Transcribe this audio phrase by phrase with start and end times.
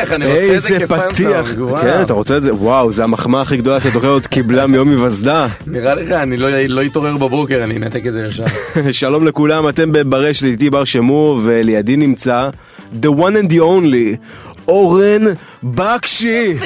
[0.00, 1.08] פתיח, אני רוצה את זה איזה כפאנצר.
[1.12, 1.54] פתיח.
[1.82, 5.46] כן אתה רוצה את זה, וואו זה המחמאה הכי גדולה שהתוכנית עוד קיבלה מיום היווסדה.
[5.66, 8.44] נראה לך, אני לא לא אתעורר בבוקר, אני אנתק את זה ישר.
[8.90, 12.48] שלום לכולם, אתם ברשת איתי בר שמור ולידי נמצא
[12.92, 14.16] the one and the only
[14.68, 15.22] אורן
[15.62, 16.54] בקשי.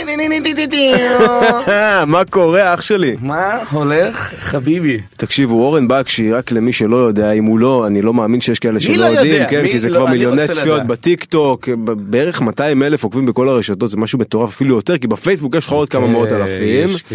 [2.07, 3.17] מה קורה אח שלי?
[3.21, 4.33] מה הולך?
[4.41, 5.01] חביבי.
[5.17, 8.81] תקשיבו אורן בקשי רק למי שלא יודע אם הוא לא אני לא מאמין שיש כאלה
[8.81, 9.49] שלא לא יודעים יודע?
[9.51, 10.83] כן כי זה לא- כבר מיליוני צפיות.
[10.87, 15.55] בטיק טוק בערך 200 אלף עוקבים בכל הרשתות זה משהו מטורף אפילו יותר כי בפייסבוק
[15.55, 16.89] יש לך עוד כמה מאות אה, אלפים.
[16.89, 17.13] יש כ-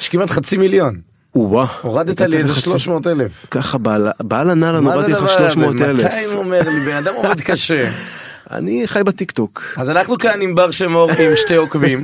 [0.00, 0.96] יש כמעט חצי מיליון.
[1.34, 1.66] וואה.
[1.82, 3.46] הורדת לי איזה חצי- 300 אלף.
[3.50, 5.90] ככה בעל- בעל הנעלן מה זה הורדתי לך הדבר 300 הזה?
[5.90, 6.02] אלף.
[6.04, 7.88] 200 אומר לי, בן אדם עובד קשה.
[8.52, 9.62] אני חי בטיק טוק.
[9.76, 12.02] אז אנחנו כאן עם בר שמור עם שתי עוקבים.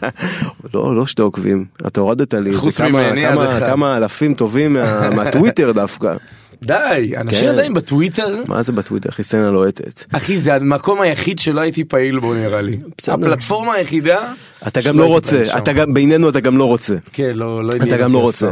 [0.74, 1.64] לא, לא שתי עוקבים.
[1.86, 3.24] אתה הורדת לי חוץ כמה- ממני,
[3.66, 6.14] כמה- אלפים טובים מה- מהטוויטר דווקא.
[6.62, 7.48] די, אנשים כן.
[7.48, 8.42] עדיין בטוויטר?
[8.46, 9.08] מה זה בטוויטר?
[9.08, 10.04] אחי סצנה לוהטת.
[10.12, 12.78] אחי, זה המקום היחיד שלא הייתי פעיל בו נראה לי.
[13.08, 14.18] הפלטפורמה היחידה.
[14.66, 15.94] אתה גם לא רוצה, שם.
[15.94, 16.94] בינינו אתה גם לא רוצה.
[17.12, 18.50] כן, לא, לא אתה גם לא רוצה.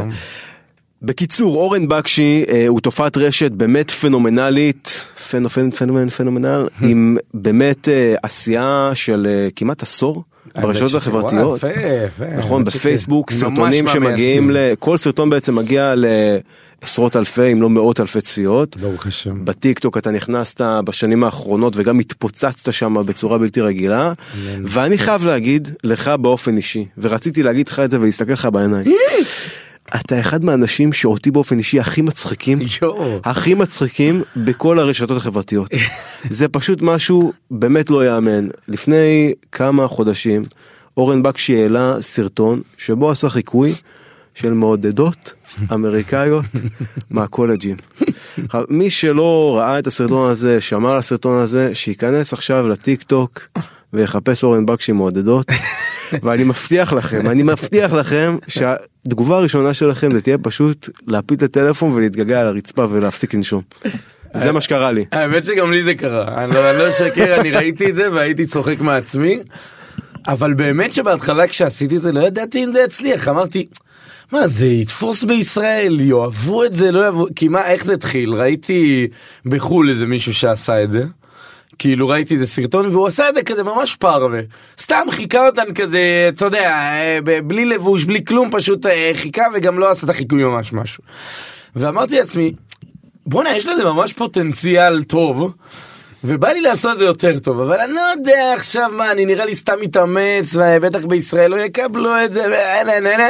[1.01, 8.15] בקיצור, אורן בקשי אה, הוא תופעת רשת באמת פנומנלית, פנופן, פנומן, פנומנל, עם באמת אה,
[8.23, 10.23] עשייה של אה, כמעט עשור
[10.61, 11.59] ברשתות שכן, החברתיות.
[11.63, 12.63] יפה, נכון.
[12.63, 14.51] בפייסבוק, סרטונים שמגיעים.
[14.79, 18.77] כל סרטון בעצם מגיע לעשרות אלפי אם לא מאות אלפי צפיות.
[18.77, 19.45] ברוך השם.
[19.45, 24.13] בטיק טוק אתה נכנסת בשנים האחרונות וגם התפוצצת שם בצורה בלתי רגילה
[24.63, 28.85] ואני חייב להגיד לך באופן אישי ורציתי להגיד לך את זה ולהסתכל לך בעיניים.
[29.95, 32.59] אתה אחד מהאנשים שאותי באופן אישי הכי מצחיקים.
[33.23, 35.71] הכי מצחיקים בכל הרשתות החברתיות
[36.29, 40.43] זה פשוט משהו באמת לא יאמן לפני כמה חודשים
[40.97, 43.73] אורן בקשי העלה סרטון שבו עשה חיקוי
[44.33, 45.33] של מעודדות
[45.73, 46.45] אמריקאיות
[47.09, 47.77] מהקולג'ים.
[48.69, 53.39] מי שלא ראה את הסרטון הזה שמע על הסרטון הזה שייכנס עכשיו לטיק טוק
[53.93, 55.45] ויחפש אורן בקשי מעודדות
[56.23, 61.91] ואני מבטיח לכם אני מבטיח לכם שהתגובה הראשונה שלכם זה תהיה פשוט להפיל את הטלפון
[61.91, 63.61] ולהתגעגע על הרצפה ולהפסיק לנשום.
[64.33, 65.05] זה מה שקרה לי.
[65.11, 68.45] האמת שגם לי זה קרה, אני לא אני לא אשקר, אני ראיתי את זה והייתי
[68.45, 69.39] צוחק מעצמי,
[70.27, 73.67] אבל באמת שבהתחלה כשעשיתי את זה לא ידעתי אם זה יצליח, אמרתי,
[74.31, 78.33] מה זה יתפוס בישראל, יאהבו את זה, לא יאהבו, כי מה, איך זה התחיל?
[78.33, 79.07] ראיתי
[79.45, 81.05] בחו"ל איזה מישהו שעשה את זה.
[81.79, 84.39] כאילו ראיתי איזה סרטון והוא עשה את זה כזה ממש פרווה
[84.79, 89.79] סתם חיכה אותן כזה אתה יודע אה, בלי לבוש בלי כלום פשוט אה, חיכה וגם
[89.79, 91.03] לא עשה את החיקוי ממש משהו.
[91.75, 92.53] ואמרתי לעצמי
[93.25, 95.53] בואנה יש לזה ממש פוטנציאל טוב
[96.23, 99.45] ובא לי לעשות את זה יותר טוב אבל אני לא יודע עכשיו מה אני נראה
[99.45, 103.29] לי סתם מתאמץ ובטח בישראל לא יקבלו את זה ואנה נה נה.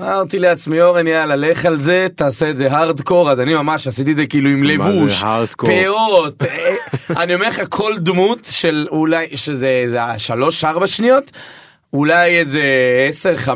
[0.00, 4.12] אמרתי לעצמי אורן יאללה לך על זה תעשה את זה הארדקור אז אני ממש עשיתי
[4.12, 5.22] את זה כאילו עם לבוש?
[5.84, 6.74] פאות אה,
[7.22, 9.86] אני אומר לך כל דמות של אולי שזה
[10.18, 11.30] שלוש ארבע שניות.
[11.92, 12.62] אולי איזה
[13.46, 13.48] 10-15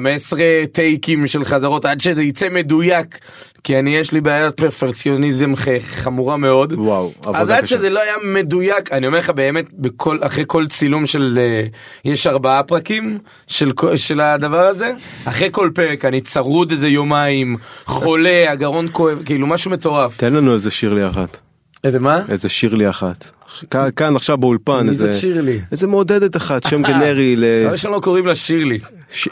[0.72, 3.18] טייקים של חזרות עד שזה יצא מדויק
[3.64, 7.66] כי אני יש לי בעיית פרפקציוניזם ח- חמורה מאוד וואו, עבודה אז עד קשה.
[7.76, 11.66] שזה לא היה מדויק אני אומר לך באמת בכל אחרי כל צילום של אה,
[12.04, 14.92] יש ארבעה פרקים של של הדבר הזה
[15.24, 20.54] אחרי כל פרק אני צרוד איזה יומיים חולה הגרון כואב כאילו משהו מטורף תן לנו
[20.54, 21.38] איזה שיר לי אחת.
[21.84, 22.20] איזה מה?
[22.28, 23.30] איזה שיר לי אחת.
[23.70, 25.60] כאן, כאן עכשיו באולפן מי איזה זאת שירלי?
[25.72, 28.78] איזה מעודדת אחת שם גנרי למה שלא קוראים לה שירלי?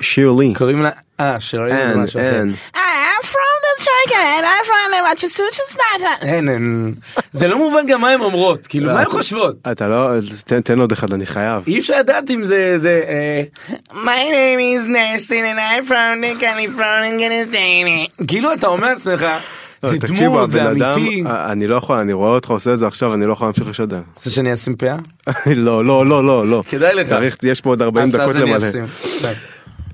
[0.01, 0.55] לשירלי.
[0.55, 2.43] קוראים לה אה שירלי זה משהו אחר.
[2.75, 6.23] I'm from the Dragon, I'm from the Massachusetts.
[6.23, 6.95] אין, אין.
[7.33, 9.57] זה לא מובן גם מה הן אומרות כאילו מה הן חושבות.
[9.73, 10.11] אתה לא
[10.65, 11.65] תן עוד אחד אני חייב.
[11.67, 13.43] אי אפשר לדעת אם זה זה אה,
[13.93, 18.25] My name is Nestin and I'm from the California.
[18.27, 19.25] כאילו אתה אומר לעצמך
[19.83, 21.25] זה תקשיבו, דמות זה הבן אדם, אמיתי.
[21.27, 23.69] אה, אני לא יכול אני רואה אותך עושה את זה עכשיו אני לא יכול להמשיך
[23.69, 24.01] לשדר.
[24.17, 24.97] רוצה שאני אשים פאה?
[25.57, 26.63] לא לא לא לא לא.
[26.69, 27.09] כדאי לך.
[27.09, 28.69] צריך יש פה עוד 40 אז- דקות אז אני למלא.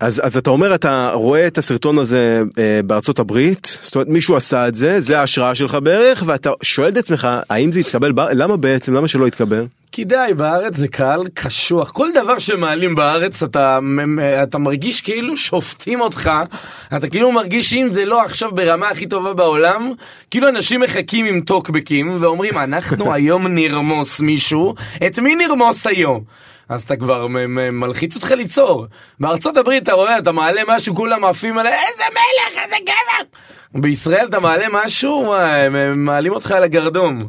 [0.01, 4.37] אז אז אתה אומר אתה רואה את הסרטון הזה אה, בארצות הברית זאת אומרת מישהו
[4.37, 8.13] עשה את זה זה ההשראה שלך בערך ואתה שואל את עצמך האם זה יתקבל?
[8.33, 9.67] למה בעצם למה שלא יתקבל.
[9.93, 13.79] כי די בארץ זה קהל קשוח כל דבר שמעלים בארץ אתה
[14.43, 16.31] אתה מרגיש כאילו שופטים אותך
[16.97, 19.93] אתה כאילו מרגיש שאם זה לא עכשיו ברמה הכי טובה בעולם
[20.31, 24.75] כאילו אנשים מחכים עם טוקבקים ואומרים אנחנו היום נרמוס מישהו
[25.07, 26.25] את מי נרמוס היום.
[26.69, 27.27] אז אתה כבר
[27.73, 28.87] מלחיץ אותך ליצור.
[29.21, 33.81] בארצות הברית אתה רואה, אתה מעלה משהו, כולם עפים עליי, איזה מלך, איזה גבר!
[33.81, 37.29] בישראל אתה מעלה משהו, הם מעלים אותך על הגרדום.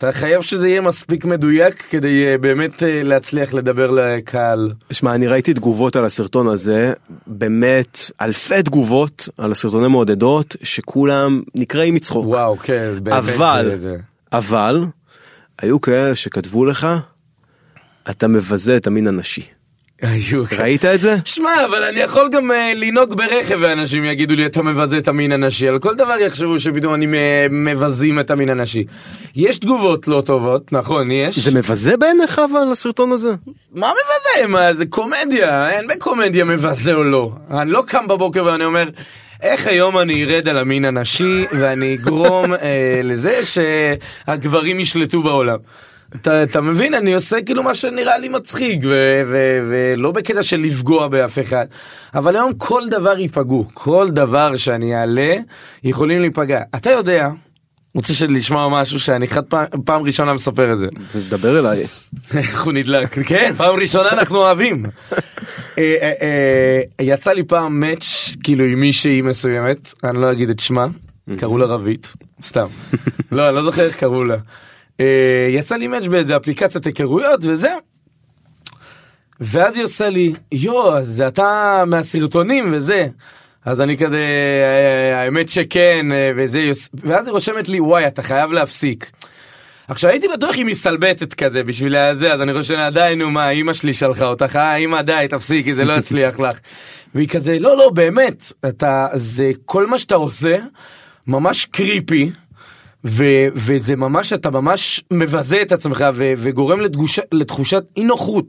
[0.00, 4.72] אתה חייב שזה יהיה מספיק מדויק כדי אה, באמת אה, להצליח לדבר לקהל.
[4.90, 6.92] שמע, אני ראיתי תגובות על הסרטון הזה,
[7.26, 12.26] באמת אלפי תגובות על הסרטוני מעודדות, שכולם נקראים מצחוק.
[12.26, 13.16] וואו, כן, באמת...
[13.16, 13.70] אבל,
[14.32, 14.84] אבל,
[15.58, 16.86] היו כאלה שכתבו לך,
[18.10, 19.42] אתה מבזה את המין הנשי.
[20.00, 20.62] כאלה.
[20.62, 21.16] ראית את זה?
[21.24, 25.32] שמע, אבל אני יכול גם אה, לנהוג ברכב ואנשים יגידו לי אתה מבזה את המין
[25.32, 28.84] הנשי, על כל דבר יחשבו שפתאום אני מ- מבזים את המין הנשי.
[29.36, 31.38] יש תגובות לא טובות, נכון, יש.
[31.38, 33.30] זה מבזה בעיניך אבל הסרטון הזה?
[33.74, 34.46] מה מבזה?
[34.48, 37.32] מה, זה קומדיה, אין בקומדיה מבזה או לא.
[37.50, 38.88] אני לא קם בבוקר ואני אומר,
[39.42, 45.58] איך היום אני ארד על המין הנשי ואני אגרום אה, לזה שהגברים ישלטו בעולם.
[46.16, 46.94] אתה, אתה מבין?
[46.94, 51.66] אני עושה כאילו מה שנראה לי מצחיק, ו- ו- ולא בקטע של לפגוע באף אחד.
[52.14, 55.34] אבל היום כל דבר ייפגעו, כל דבר שאני אעלה,
[55.84, 56.60] יכולים להיפגע.
[56.76, 57.28] אתה יודע,
[57.94, 60.86] רוצה לשמוע משהו שאני חד פעם, פעם ראשונה מספר את זה.
[61.12, 61.86] תדבר אליי.
[62.38, 64.82] איך הוא נדלק, כן, פעם ראשונה אנחנו אוהבים.
[65.78, 70.58] אה, אה, אה, יצא לי פעם מאץ' כאילו עם מישהי מסוימת, אני לא אגיד את
[70.58, 70.86] שמה,
[71.36, 72.66] קראו לה רבית, סתם.
[73.32, 74.36] לא, אני לא זוכר איך קראו לה.
[75.00, 77.70] אה, יצא לי מאץ' באיזה אפליקציית היכרויות וזה.
[79.40, 83.06] ואז היא עושה לי, יו, זה אתה מהסרטונים וזה.
[83.64, 88.52] אז אני כזה, "אה, האמת שכן, אה, וזה, ואז היא רושמת לי, וואי, אתה חייב
[88.52, 89.10] להפסיק.
[89.88, 93.72] עכשיו הייתי בטוח היא מסתלבטת כזה בשביל זה, אז אני חושב די נו מה, אמא
[93.72, 96.58] שלי שלחה אותך, אה אמא די תפסיקי, זה לא יצליח לך.
[97.14, 100.56] והיא כזה, לא לא באמת, אתה, זה כל מה שאתה עושה,
[101.26, 102.30] ממש קריפי.
[103.04, 108.46] ו- וזה ממש, אתה ממש מבזה את עצמך ו- וגורם לתגוש- לתחושת אי נוחות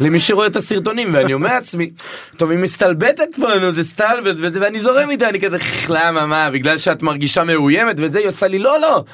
[0.00, 1.08] למי שרואה את הסרטונים.
[1.14, 1.90] ואני אומר לעצמי,
[2.36, 6.26] טוב היא מסתלבטת פה, נו זה סטלבט וזה, ואני זורם איתה, אני כזה, "איך, למה,
[6.26, 9.04] מה, בגלל שאת מרגישה מאוימת וזה, היא עושה לי, לא, לא,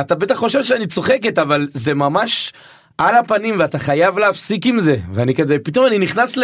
[0.00, 2.52] אתה בטח חושב שאני צוחקת, אבל זה ממש
[2.98, 6.42] על הפנים ואתה חייב להפסיק עם זה, ואני כזה, פתאום אני נכנס ל...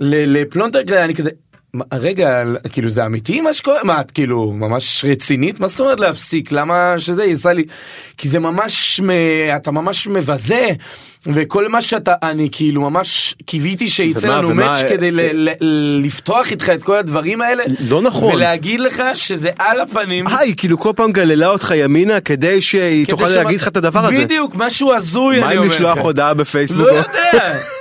[0.00, 1.30] לפלונטר כזה, אני כזה,
[1.92, 3.78] רגע, כאילו זה אמיתי מה שקורה?
[3.84, 5.60] מה, את כאילו ממש רצינית?
[5.60, 6.52] מה זאת אומרת להפסיק?
[6.52, 7.64] למה שזה יעשה לי?
[8.18, 9.00] כי זה ממש.
[9.56, 10.68] אתה ממש מבזה,
[11.26, 15.20] וכל מה שאתה, אני כאילו ממש קיוויתי שיצא ומה, לנו ומה, מאץ' אה, כדי ל...
[15.32, 15.50] ל...
[16.06, 17.64] לפתוח איתך את כל הדברים האלה.
[17.80, 18.34] לא נכון.
[18.34, 20.28] ולהגיד לך שזה על הפנים.
[20.28, 23.68] אה, היא כאילו כל פעם גללה אותך ימינה כדי שהיא כדי תוכל שמ- להגיד לך
[23.68, 24.24] את הדבר הזה.
[24.24, 26.04] בדיוק, משהו הזוי, מה אני אם אומר לשלוח לך.
[26.04, 26.86] הודעה בפייסבוק?
[26.86, 27.54] לא יודע.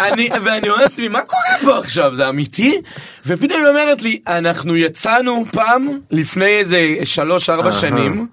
[0.00, 2.14] אני, ואני אומר לעצמי, מה קורה פה עכשיו?
[2.14, 2.80] זה אמיתי?
[3.26, 8.26] ופתאום היא אומרת לי, אנחנו יצאנו פעם, לפני איזה שלוש-ארבע שנים,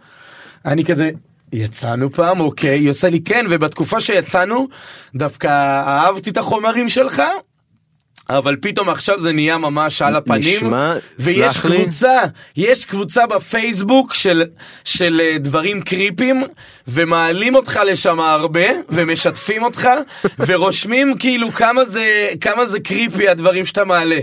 [0.65, 1.09] אני כזה...
[1.53, 4.67] יצאנו פעם, אוקיי, היא עושה לי כן, ובתקופה שיצאנו,
[5.15, 5.47] דווקא
[5.87, 7.21] אהבתי את החומרים שלך,
[8.29, 11.83] אבל פתאום עכשיו זה נהיה ממש על הפנים, נשמע, ויש סלח לי.
[11.83, 12.19] קבוצה,
[12.57, 14.43] יש קבוצה בפייסבוק של,
[14.83, 16.43] של אה, דברים קריפים,
[16.87, 19.89] ומעלים אותך לשם הרבה, ומשתפים אותך,
[20.47, 24.19] ורושמים כאילו כמה זה, כמה זה קריפי הדברים שאתה מעלה.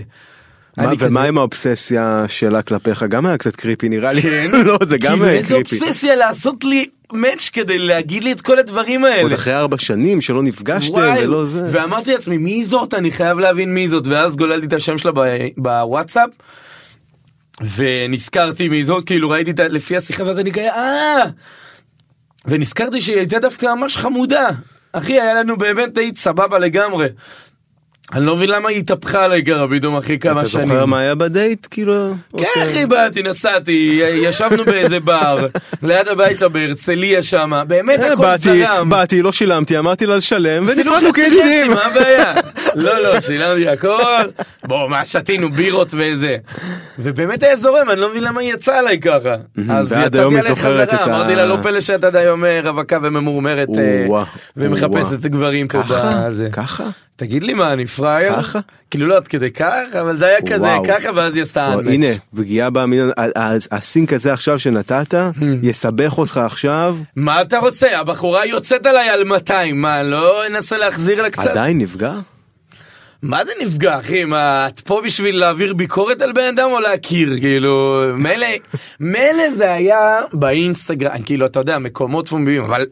[0.79, 3.03] ומה עם האובססיה שלה כלפיך?
[3.03, 4.23] גם היה קצת קריפי נראה לי.
[4.23, 4.51] כן?
[4.67, 5.81] לא, זה גם כאילו היה איזה קריפי.
[5.81, 9.23] אובססיה לעשות לי מאץ' כדי להגיד לי את כל הדברים האלה.
[9.23, 11.69] עוד אחרי ארבע שנים שלא נפגשתם ולא זה.
[11.73, 15.13] ואמרתי לעצמי מי זאת אני חייב להבין מי זאת ואז גוללתי את השם שלה
[15.57, 16.31] בוואטסאפ.
[17.77, 21.25] ונזכרתי מי זאת כאילו ראיתי את לפי השיחה ואז אני כזה אה.
[22.45, 24.49] ונזכרתי שהיא הייתה דווקא ממש חמודה.
[24.93, 27.07] אחי היה לנו באמת דייט סבבה לגמרי.
[28.13, 29.43] אני לא מבין למה היא התהפכה עליי
[29.77, 30.67] פתאום אחרי כמה אתה שנים.
[30.69, 31.67] זוכר מה היה בדייט?
[31.71, 32.15] כאילו?
[32.39, 33.73] כן אחי באתי נסעתי
[34.15, 35.47] ישבנו באיזה בר
[35.83, 38.89] ליד הבית שלה בהרצליה שמה באמת אה, הכל זרם.
[38.89, 41.71] באתי, לא שילמתי, אמרתי לה לשלם, ונפרדנו כידידים.
[41.71, 42.33] מה הבעיה?
[42.75, 44.23] לא, לא, שילמתי הכל.
[44.65, 46.37] בוא, מה שתינו, בירות וזה.
[46.99, 49.35] ובאמת היה זורם, אני לא מבין למה היא יצאה עליי ככה.
[49.71, 52.99] אז יצאתי עליה זוכרת חברה, את ה- אמרתי לה, לא פלא שאת עד היום רווקה
[53.03, 54.07] וממורמרת אה,
[54.57, 55.21] ומחפשת.
[55.27, 55.83] גברים פה.
[56.53, 56.85] ככה?
[57.17, 58.37] תגיד לי מה, אני פראייר?
[58.43, 58.59] ככה?
[58.91, 60.85] כאילו לא עד כדי כך, אבל זה היה כזה וואו.
[60.89, 61.87] ככה, ואז היא עשתה אנמץ'.
[61.87, 62.07] הנה,
[62.37, 62.69] פגיעה
[63.37, 65.43] ה- הסינק הזה עכשיו שנתת, Hmm.
[65.63, 67.99] יסבך אותך עכשיו, מה אתה רוצה?
[68.01, 71.47] הבחורה יוצאת עליי על 200, מה, לא אנסה להחזיר לה קצת?
[71.47, 72.13] עדיין נפגע?
[73.23, 77.37] מה זה נפגע אחי מה את פה בשביל להעביר ביקורת על בן אדם או להכיר
[77.41, 78.47] כאילו מילא
[79.01, 79.99] מילא זה היה
[80.33, 82.85] באינסטגרם כאילו אתה יודע מקומות פומביים אבל.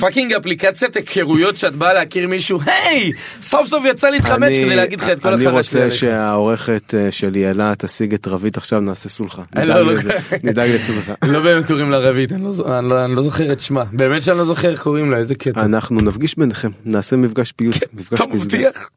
[0.00, 5.08] fucking אפליקציית היכרויות שאת באה להכיר מישהו היי סוף סוף יצא אני- כדי להגיד לך
[5.08, 5.96] את כל אני החרא שלי רוצה.
[5.96, 9.42] שהעורכת אה, שלי אלה תשיג את רבית עכשיו נעשה סולחה.
[9.56, 10.10] אני נדאג לא- לזה,
[10.42, 11.12] נדאג לסולחה.
[11.32, 14.22] לא באמת קוראים לה רבית אני לא אני לא- אני לא זוכר את שמה באמת
[14.22, 15.60] שאני לא זוכר איך קוראים לה איזה קטע.
[15.60, 18.34] אנחנו נפגיש ביניכם, נעשה מפגש פיוס, מפגש אתה פסגה.
[18.36, 18.88] מבטיח?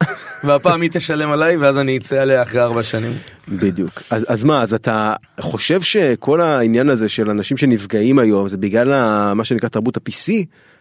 [0.44, 3.12] והפעם היא תשלם עליי ואז אני אצא עליה אחרי ארבע שנים.
[3.48, 3.92] בדיוק.
[4.12, 8.94] אז, אז מה, אז אתה חושב שכל העניין הזה של אנשים שנפגעים היום זה בגלל
[8.94, 10.32] ה- מה שנקרא תרבות ה-PC?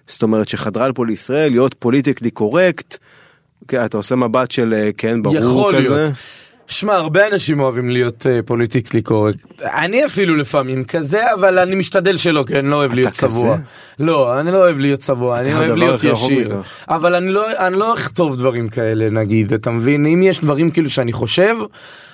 [0.07, 2.97] זאת אומרת שחדרה לפה לישראל להיות פוליטיקלי קורקט?
[3.69, 5.95] כן, אתה עושה מבט של אה, כן ברור יכול כזה?
[5.95, 6.13] להיות.
[6.67, 9.63] שמע, הרבה אנשים אוהבים להיות politically correct.
[9.63, 13.29] אני אפילו לפעמים כזה, אבל אני משתדל שלא, כי אני לא אוהב להיות כזה?
[13.29, 13.57] צבוע.
[14.01, 16.57] לא, אני לא אוהב להיות צבוע, אני אוהב להיות ישיר.
[16.89, 20.07] אבל אני לא, אני לא אכתוב דברים כאלה, נגיד, אתה מבין?
[20.07, 21.57] אם יש דברים כאילו שאני חושב,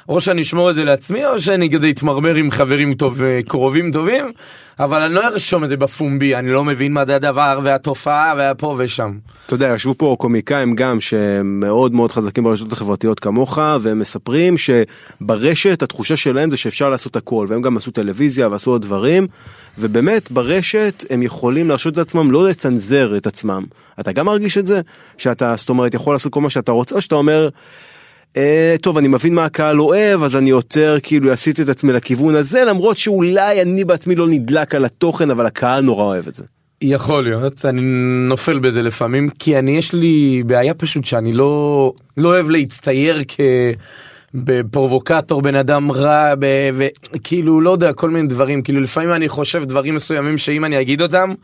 [0.09, 3.93] או שאני אשמור את זה לעצמי, או שאני כדי אתמרמר עם חברים טוב, אה, קרובים
[3.93, 4.25] טובים,
[4.81, 8.75] אבל אני לא ארשום את זה בפומבי, אני לא מבין מה זה הדבר, והתופעה, והפה
[8.79, 9.13] ושם.
[9.47, 15.83] אתה יודע, ישבו פה קומיקאים גם שמאוד מאוד חזקים ברשתות החברתיות כמוך, והם מספרים שברשת
[15.83, 19.27] התחושה שלהם זה שאפשר לעשות הכל, והם גם עשו טלוויזיה ועשו עוד דברים,
[19.79, 23.65] ובאמת ברשת הם יכולים להרשות את עצמם לא לצנזר את עצמם.
[24.01, 24.81] אתה גם מרגיש את זה?
[25.19, 27.49] שאתה, זאת אומרת, יכול לעשות כל מה שאתה רוצה, או שאתה אומר...
[28.37, 32.35] אה, טוב אני מבין מה הקהל אוהב אז אני יותר כאילו עשיתי את עצמי לכיוון
[32.35, 36.45] הזה למרות שאולי אני בעצמי לא נדלק על התוכן אבל הקהל נורא אוהב את זה.
[36.83, 37.81] יכול להיות, אני
[38.29, 43.41] נופל בזה לפעמים, כי אני יש לי בעיה פשוט שאני לא, לא אוהב להצטייר כ...
[44.35, 46.35] בפרובוקטור בן אדם רע
[47.15, 51.03] וכאילו לא יודע כל מיני דברים כאילו לפעמים אני חושב דברים מסוימים שאם אני אגיד
[51.03, 51.35] אותם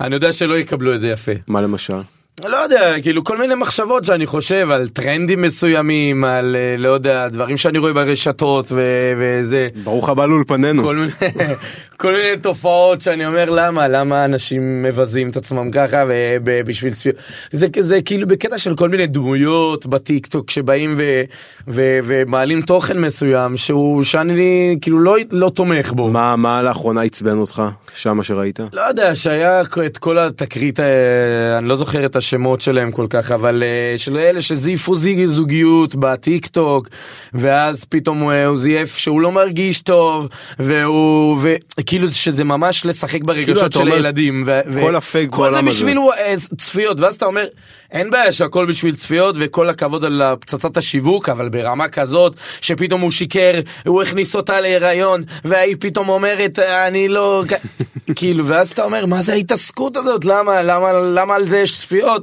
[0.00, 1.32] אני יודע שלא יקבלו את זה יפה.
[1.48, 2.15] מה למשל?
[2.44, 7.28] לא יודע כאילו כל מיני מחשבות שאני חושב על טרנדים מסוימים על אה, לא יודע
[7.28, 10.82] דברים שאני רואה ברשתות ו- וזה ברוך הבא לאולפנינו.
[10.82, 11.12] כל מיני,
[11.96, 16.04] כל מיני תופעות שאני אומר למה למה אנשים מבזים את עצמם ככה
[16.44, 17.16] ובשביל צפיות
[17.50, 21.22] זה, זה כאילו בקטע של כל מיני דמויות בטיק טוק שבאים ו,
[21.68, 26.08] ו, ומעלים תוכן מסוים שהוא שאני כאילו לא, לא תומך בו.
[26.10, 27.62] מה מה לאחרונה עצבן אותך
[27.94, 28.60] שמה שראית?
[28.72, 33.30] לא יודע שהיה את כל התקרית אה, אני לא זוכר את השמות שלהם כל כך
[33.30, 36.88] אבל אה, של אלה שזייפו זיג זוגיות בטיק טוק
[37.34, 40.28] ואז פתאום הוא, הוא זייף שהוא לא מרגיש טוב
[40.58, 44.42] והוא וכאילו שזה ממש לשחק כאילו, ברגשות אתה של הילדים.
[44.46, 45.76] ו- ו- כל הפייק כל זה בעולם הזה.
[45.76, 47.44] בשביל אה, צפיות ואז אתה אומר
[47.92, 53.10] אין בעיה שהכל בשביל צפיות וכל הכבוד על פצצת השיווק אבל ברמה כזאת שפתאום הוא
[53.10, 57.44] שיקר הוא הכניס אותה להיריון והיא פתאום אומרת אני לא
[58.16, 62.15] כאילו ואז אתה אומר מה זה ההתעסקות הזאת למה למה למה על זה יש צפיות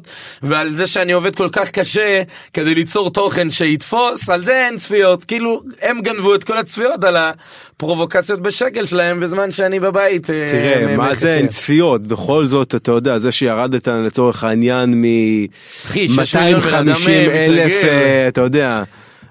[0.43, 2.21] ועל זה שאני עובד כל כך קשה
[2.53, 7.17] כדי ליצור תוכן שיתפוס על זה אין צפיות כאילו הם גנבו את כל הצפיות על
[7.17, 11.15] הפרובוקציות בשקל שלהם בזמן שאני בבית אה, תראה מה מחכה.
[11.15, 15.03] זה אין צפיות בכל זאת אתה יודע זה שירדת לצורך העניין מ...
[15.85, 17.83] אחי, שש מיליון בן אדם, 250 אלף.
[17.83, 18.83] אה, אתה יודע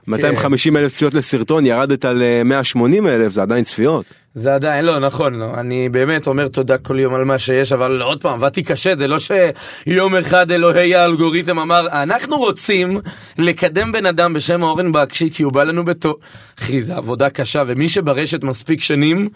[0.06, 4.21] 250 אלף צפיות לסרטון ירדת ל-180 אלף זה עדיין צפיות.
[4.34, 8.02] זה עדיין לא נכון לא אני באמת אומר תודה כל יום על מה שיש אבל
[8.02, 13.00] עוד פעם עבדתי קשה זה לא שיום אחד אלוהי האלגוריתם אמר אנחנו רוצים
[13.38, 16.16] לקדם בן אדם בשם אורן בקשי כי הוא בא לנו בטוב.
[16.58, 19.28] אחי זה עבודה קשה ומי שברשת מספיק שנים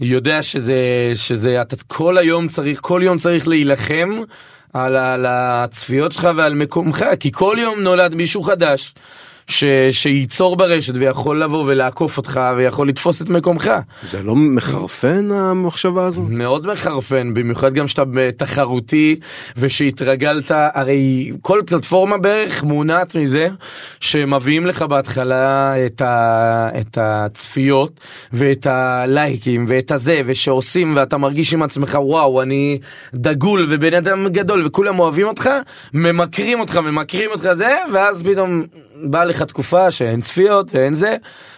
[0.00, 0.76] יודע שזה
[1.14, 4.10] שזה אתה כל היום צריך כל יום צריך להילחם.
[4.72, 8.94] על, על הצפיות שלך ועל מקומך כי כל יום נולד מישהו חדש
[9.48, 13.70] ש, שייצור ברשת ויכול לבוא ולעקוף אותך ויכול לתפוס את מקומך.
[14.02, 16.22] זה לא מחרפן המחשבה הזו?
[16.28, 18.04] מאוד מחרפן, במיוחד גם שאתה
[18.36, 19.16] תחרותי
[19.56, 23.48] ושהתרגלת, הרי כל פלטפורמה בערך מונעת מזה
[24.00, 28.00] שמביאים לך בהתחלה את, ה, את הצפיות
[28.32, 32.78] ואת הלייקים ואת הזה ושעושים ואתה מרגיש עם עצמך וואו אני
[33.14, 35.50] דגול ובן אדם גדול וכולם אוהבים אותך,
[35.94, 38.64] ממכרים אותך, ממכרים אותך זה ואז פתאום
[39.02, 41.16] באה לך תקופה שאין צפיות ואין זה.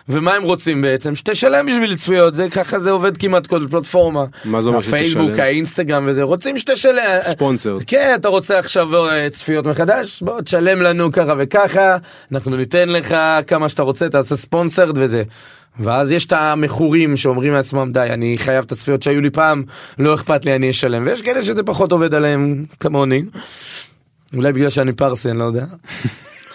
[0.09, 1.15] ומה הם רוצים בעצם?
[1.15, 4.25] שתשלם בשביל צפיות, זה ככה זה עובד כמעט כל פלטפורמה.
[4.45, 5.45] מה זה אומר הפייסבוק, שתשלם?
[5.45, 7.21] האינסטגרם וזה, רוצים שתשלם.
[7.31, 7.79] ספונסר.
[7.87, 10.23] כן, אתה רוצה עכשיו אה, צפיות מחדש?
[10.23, 11.97] בוא תשלם לנו ככה וככה,
[12.33, 13.17] אנחנו ניתן לך
[13.47, 15.23] כמה שאתה רוצה, תעשה sponsored וזה.
[15.81, 19.63] ואז יש את המכורים שאומרים לעצמם די אני חייב את הצפיות שהיו לי פעם
[19.99, 23.23] לא אכפת לי אני אשלם ויש כאלה שזה פחות עובד עליהם כמוני.
[24.35, 25.65] אולי בגלל שאני פרסי אני לא יודע.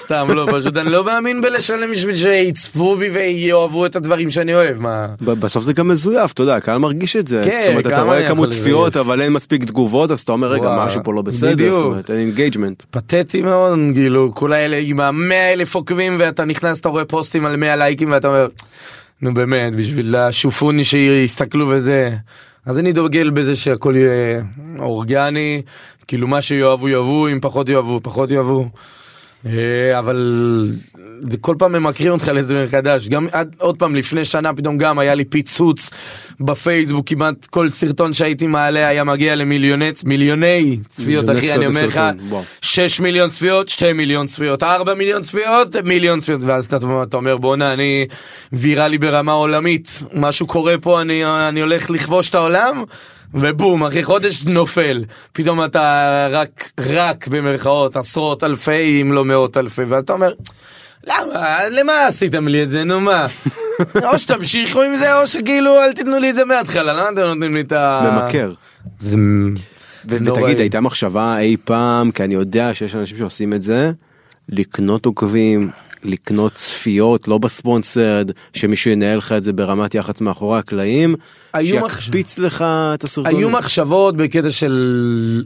[0.04, 4.78] סתם לא פשוט אני לא מאמין בלשלם בשביל שיצפו בי ויאהבו את הדברים שאני אוהב
[4.78, 5.08] מה.
[5.22, 8.28] בסוף זה גם מזויף אתה יודע הקהל מרגיש את זה כן, זאת אומרת אתה רואה
[8.28, 8.98] כמות צפיות?
[8.98, 11.84] אבל אין מספיק תגובות אז אתה אומר רגע משהו פה לא בסדר זאת.
[11.84, 12.84] אומרת אין engagement.
[12.92, 17.56] פתטי מאוד כאילו כל האלה עם המאה אלף עוקבים ואתה נכנס אתה רואה פוסטים על
[17.56, 18.48] 100 לייקים ואתה אומר
[19.22, 22.12] נו באמת בשביל השופוני שיסתכלו וזה
[22.66, 24.42] אז אני דוגל בזה שהכל יהיה
[24.80, 25.62] אורגני
[26.08, 28.70] כאילו מה שיאהבו יאהבו אם פחות יאהבו פחות יאהבו.
[29.46, 30.68] אה, אבל
[31.42, 33.08] כל פעם ממכרים אותך לאיזה מחדש.
[33.08, 35.90] גם עד עוד פעם לפני שנה פתאום גם היה לי פיצוץ
[36.40, 41.86] בפייסבוק, כמעט כל סרטון שהייתי מעלה היה מגיע למיליוני מיליוני צפיות מיליוני אחי, אני אומר
[41.86, 42.44] לך, בסרטון, וואו.
[42.62, 47.38] 6 מיליון צפיות, 2 מיליון צפיות, 4 מיליון צפיות, מיליון צפיות, ואז אתה, אתה אומר
[47.38, 48.08] בואנה אני
[48.54, 52.84] ויראלי ברמה עולמית, משהו קורה פה, אני, אני הולך לכבוש את העולם,
[53.34, 59.84] ובום, אחרי חודש נופל, פתאום אתה רק, רק במרכאות, עשרות אלפי אם לא מאות אלפי,
[59.84, 60.34] ואז אתה אומר,
[61.08, 63.28] למה, למה עשיתם לי את זה, נו מה?
[64.06, 67.56] או שתמשיכו עם זה, או שכאילו אל תיתנו לי את זה מההתחלה, למה אתם נותנים
[67.56, 68.12] לי את ה...
[68.12, 68.54] ממכר.
[69.00, 69.18] זה...
[69.18, 70.18] ו-.
[70.26, 73.92] ותגיד, הייתה מחשבה אי פעם, כי אני יודע שיש אנשים שעושים את זה,
[74.50, 75.70] לקנות עוקבים,
[76.04, 81.16] לקנות צפיות, לא בספונסרד, שמישהו ינהל לך את זה ברמת יח"צ מאחורי הקלעים,
[81.62, 83.38] שיקפיץ לך את הסרטונים.
[83.38, 85.44] היו מחשבות בקטע של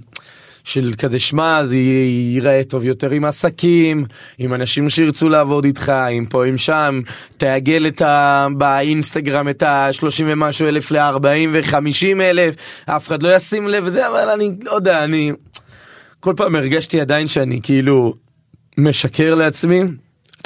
[0.67, 4.05] של כזה שמע זה ייראה טוב יותר עם עסקים
[4.37, 7.01] עם אנשים שירצו לעבוד איתך עם פה עם שם.
[7.37, 8.47] תעגל את ה...
[8.57, 12.55] באינסטגרם את ה-30 ומשהו אלף ל-40 ו-50 אלף.
[12.85, 15.31] אף אחד לא ישים לב וזה אבל אני לא יודע אני
[16.19, 18.13] כל פעם הרגשתי עדיין שאני כאילו
[18.77, 19.81] משקר לעצמי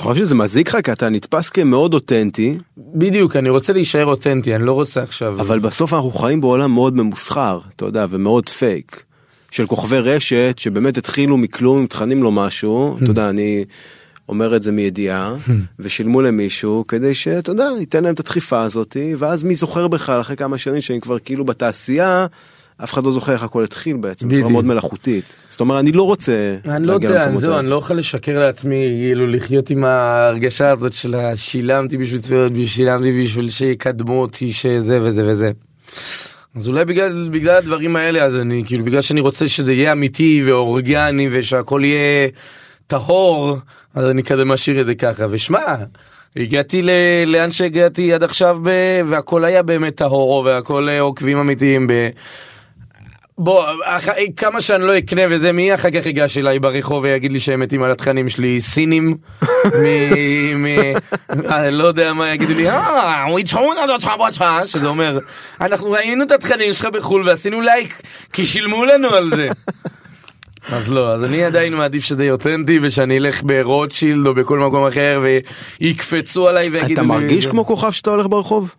[0.01, 0.77] אתה חושב שזה מזיק לך?
[0.85, 5.59] כי אתה נתפס כמאוד אותנטי, בדיוק אני רוצה להישאר אותנטי אני לא רוצה עכשיו אבל
[5.59, 9.03] בסוף אנחנו חיים בעולם מאוד ממוסחר, אתה יודע, ומאוד פייק.
[9.51, 13.65] של כוכבי רשת שבאמת התחילו מכלום, מתכנים לו משהו, אתה יודע, אני
[14.29, 15.35] אומר את זה מידיעה,
[15.79, 20.35] ושילמו למישהו כדי שאתה יודע, ייתן להם את הדחיפה הזאת, ואז מי זוכר בכלל אחרי
[20.35, 22.25] כמה שנים שהם כבר כאילו בתעשייה,
[22.83, 24.49] אף אחד לא זוכר איך הכל התחיל בעצם, בצורה.
[24.49, 25.35] מאוד מלאכותית.
[25.49, 27.59] זאת אומרת, אני לא רוצה אני לא יודע, זהו.
[27.59, 33.23] אני לא יכול לשקר לעצמי, כאילו לחיות עם ההרגשה הזאת של שילמתי בשביל צפיות, שילמתי
[33.23, 35.51] בשביל שיקדמו אותי, שזה וזה וזה.
[36.55, 40.43] אז אולי בגלל, בגלל הדברים האלה, אז אני, כאילו, בגלל שאני רוצה שזה יהיה אמיתי
[40.45, 42.27] ואורגני ושהכל יהיה
[42.87, 43.57] טהור,
[43.95, 45.25] אז אני כזה משאיר את זה ככה.
[45.29, 45.75] ושמע,
[46.35, 46.89] הגעתי ל,
[47.25, 48.69] לאן שהגעתי עד עכשיו, ב,
[49.05, 51.87] והכל היה באמת טהור, והכל אה, עוקבים אמיתיים.
[51.87, 52.09] ב,
[53.37, 54.07] בוא, אח...
[54.37, 57.83] כמה שאני לא אקנה וזה, מי אחר כך ייגש אליי ברחוב ויגיד לי שהם מתים
[57.83, 59.17] על התכנים שלי, סינים?
[59.65, 60.63] מ...
[60.63, 60.65] מ...
[61.29, 65.19] אני לא יודע מה יגידו לי, אה, הוא יצחון עד אותך בוצה, שזה אומר,
[65.61, 68.01] אנחנו ראינו את התכנים שלך בחו"ל ועשינו לייק,
[68.33, 69.49] כי שילמו לנו על זה.
[70.69, 74.87] אז לא, אז אני עדיין מעדיף שזה יהיה אותנטי ושאני אלך ברוטשילד או בכל מקום
[74.87, 75.23] אחר
[75.81, 76.93] ויקפצו עליי ויגידו לי...
[76.93, 78.75] אתה מרגיש כמו כוכב שאתה הולך ברחוב?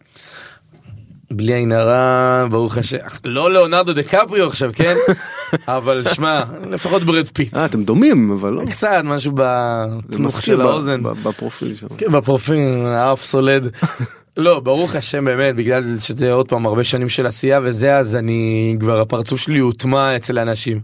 [1.33, 4.95] בלי עין הרע, ברוך השם, לא ליאונרדו דקפריו עכשיו, כן?
[5.69, 7.57] אבל שמע, לפחות ברד פיט.
[7.57, 8.63] אה, אתם דומים, אבל לא.
[8.71, 11.03] קצת, משהו בתנוך של האוזן.
[11.03, 11.87] בפרופיל שם.
[11.99, 13.71] כן, בפרופיל, האף סולד.
[14.37, 18.77] לא, ברוך השם באמת, בגלל שזה עוד פעם הרבה שנים של עשייה וזה, אז אני,
[18.81, 20.81] כבר הפרצוף שלי הוטמע אצל אנשים.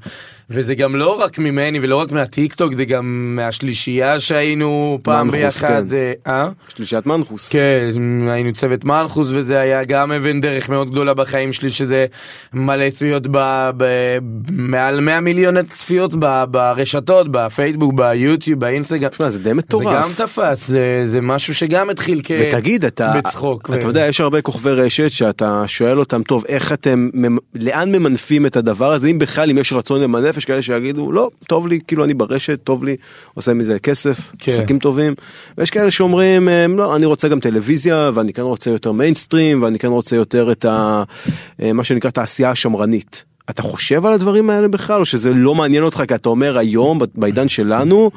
[0.51, 5.41] וזה גם לא רק ממני ולא רק מהטיק טוק, זה גם מהשלישייה שהיינו פעם מנחוס,
[5.41, 5.85] ביחד.
[5.91, 5.97] כן.
[6.27, 6.49] אה, אה?
[6.69, 7.49] שלישיית מנחוס.
[7.49, 7.91] כן,
[8.29, 12.07] היינו צוות מנחוס וזה היה גם אבן דרך מאוד גדולה בחיים שלי שזה
[12.53, 13.85] מלא צפיות ב, ב,
[14.51, 19.11] מעל 100 מיליון צפיות ב, ברשתות, בפייסבוק, ביוטיוב, באינסטגרם.
[19.11, 20.05] תשמע, זה די זה מטורף.
[20.05, 22.31] גם תפס, זה, זה משהו שגם התחיל כ...
[22.41, 23.71] ותגיד, אתה, בצחוק.
[23.75, 27.11] אתה ו- יודע, יש הרבה כוכבי רשת שאתה שואל אותם, טוב, איך אתם,
[27.55, 31.31] לאן ממנפים את הדבר הזה, אם בכלל, אם יש רצון למנף, יש כאלה שיגידו, לא,
[31.47, 32.97] טוב לי, כאילו אני ברשת, טוב לי,
[33.35, 34.53] עושה מזה כסף, כן.
[34.53, 35.15] עסקים טובים,
[35.59, 39.79] ויש כאלה שאומרים, "אמ, לא, אני רוצה גם טלוויזיה, ואני כן רוצה יותר מיינסטרים, ואני
[39.79, 41.03] כן רוצה יותר את ה...
[41.63, 43.25] אה, מה שנקרא תעשייה השמרנית.
[43.51, 46.99] אתה חושב על הדברים האלה בכלל, או שזה לא מעניין אותך, כי אתה אומר היום,
[47.15, 48.11] בעידן שלנו,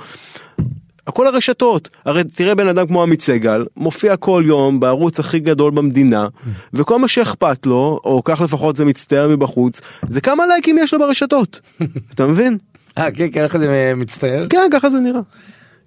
[1.07, 5.71] הכל הרשתות, הרי תראה בן אדם כמו עמית סגל, מופיע כל יום בערוץ הכי גדול
[5.71, 6.27] במדינה,
[6.73, 10.99] וכל מה שאכפת לו, או כך לפחות זה מצטער מבחוץ, זה כמה לייקים יש לו
[10.99, 11.59] ברשתות.
[12.13, 12.57] אתה מבין?
[12.97, 14.47] אה, כן, ככה זה מצטער.
[14.49, 15.21] כן, ככה זה נראה.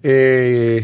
[0.05, 0.77] אה,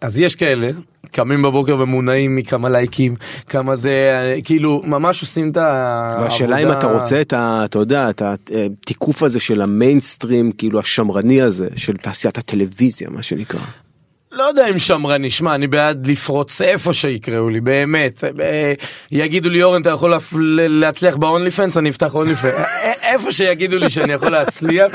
[0.00, 0.70] אז יש כאלה,
[1.14, 3.14] קמים בבוקר ומונעים מכמה לייקים,
[3.48, 6.22] כמה זה, אה, כאילו, ממש עושים את העבודה.
[6.22, 7.62] והשאלה אם אתה רוצה את ה...
[7.64, 13.60] אתה יודע, את התיקוף הזה של המיינסטרים, כאילו השמרני הזה, של תעשיית הטלוויזיה, מה שנקרא.
[14.32, 18.24] לא יודע אם שמרני, שמע, אני בעד לפרוץ איפה שיקראו לי, באמת.
[18.40, 18.72] אה,
[19.12, 20.14] יגידו לי, אורן, אתה יכול
[20.68, 22.54] להצליח באונלי פנס, אני אפתח אונלי פנס.
[23.02, 24.92] איפה שיגידו לי שאני יכול להצליח,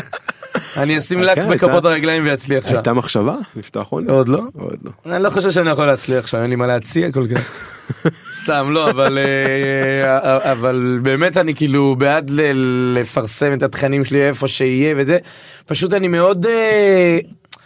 [0.77, 2.75] אני אשים לק כן, בכפות הרגליים ואצליח שם.
[2.75, 3.35] הייתה מחשבה?
[3.55, 4.09] נפתח עוד?
[4.09, 4.41] עוד לא?
[4.59, 5.13] עוד לא.
[5.15, 7.51] אני לא חושב שאני יכול להצליח שם, אין לי מה להציע כל כך.
[8.43, 12.31] סתם לא, אבל אה, אבל באמת אני כאילו בעד
[12.93, 15.17] לפרסם את התכנים שלי איפה שיהיה וזה.
[15.65, 16.45] פשוט אני מאוד...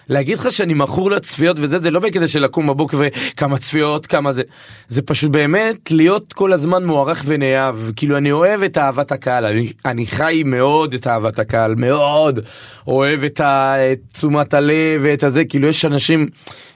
[0.09, 4.33] להגיד לך שאני מכור לצפיות וזה, זה לא בקטע של לקום בבוקר וכמה צפיות, כמה
[4.33, 4.41] זה.
[4.89, 7.75] זה פשוט באמת להיות כל הזמן מוערך ונאהב.
[7.95, 12.39] כאילו אני אוהב את אהבת הקהל, אני, אני חי מאוד את אהבת הקהל, מאוד.
[12.87, 16.27] אוהב את, ה, את תשומת הלב ואת הזה, כאילו יש אנשים,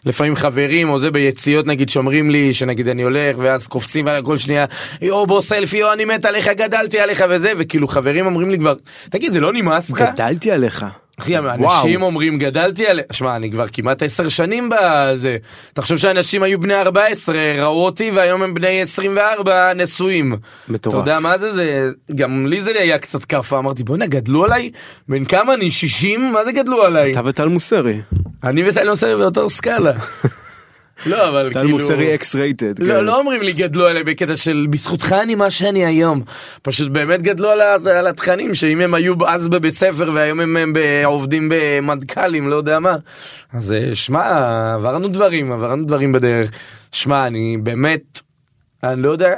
[0.06, 4.38] לפעמים חברים או זה ביציאות נגיד שאומרים לי, שנגיד אני הולך ואז קופצים עליי כל
[4.38, 4.66] שנייה,
[5.02, 8.74] יואו בוא סלפי, יואו אני מת עליך, גדלתי עליך וזה, וכאילו חברים אומרים לי כבר,
[9.10, 10.02] תגיד זה לא נמאס לך?
[10.02, 10.86] גדלתי עליך.
[11.20, 15.38] אחי, אנשים אומרים גדלתי עליה, שמע, אני כבר כמעט עשר שנים בזה.
[15.74, 20.36] אתה חושב שאנשים היו בני 14, ראו אותי והיום הם בני 24 נשואים.
[20.70, 20.96] מטורף.
[20.96, 21.54] אתה יודע מה זה?
[21.54, 24.72] זה, גם לי זה היה קצת כאפה, אמרתי בואנה גדלו עליי?
[25.08, 25.72] בן כמה אני?
[25.72, 26.32] 60?
[26.34, 27.12] מה זה גדלו עליי?
[27.12, 28.02] אתה וטל מוסרי.
[28.44, 29.92] אני וטל מוסרי באותו סקאלה.
[31.06, 31.70] לא, אבל טל כאילו...
[31.70, 32.80] מוסרי אקס רייטד.
[32.80, 36.22] לא, לא אומרים לי גדלו עליי בקטע של בזכותך אני מה שאני היום.
[36.62, 40.74] פשוט באמת גדלו על, התכנים שאם הם היו אז בבית ספר והיום הם,
[41.06, 42.96] עובדים במנכ"לים, לא יודע מה.
[43.54, 46.52] אז אה, שמע, עברנו דברים, עברנו דברים בדרך.
[46.92, 48.22] שמע, אני באמת,
[48.84, 49.34] אני לא יודע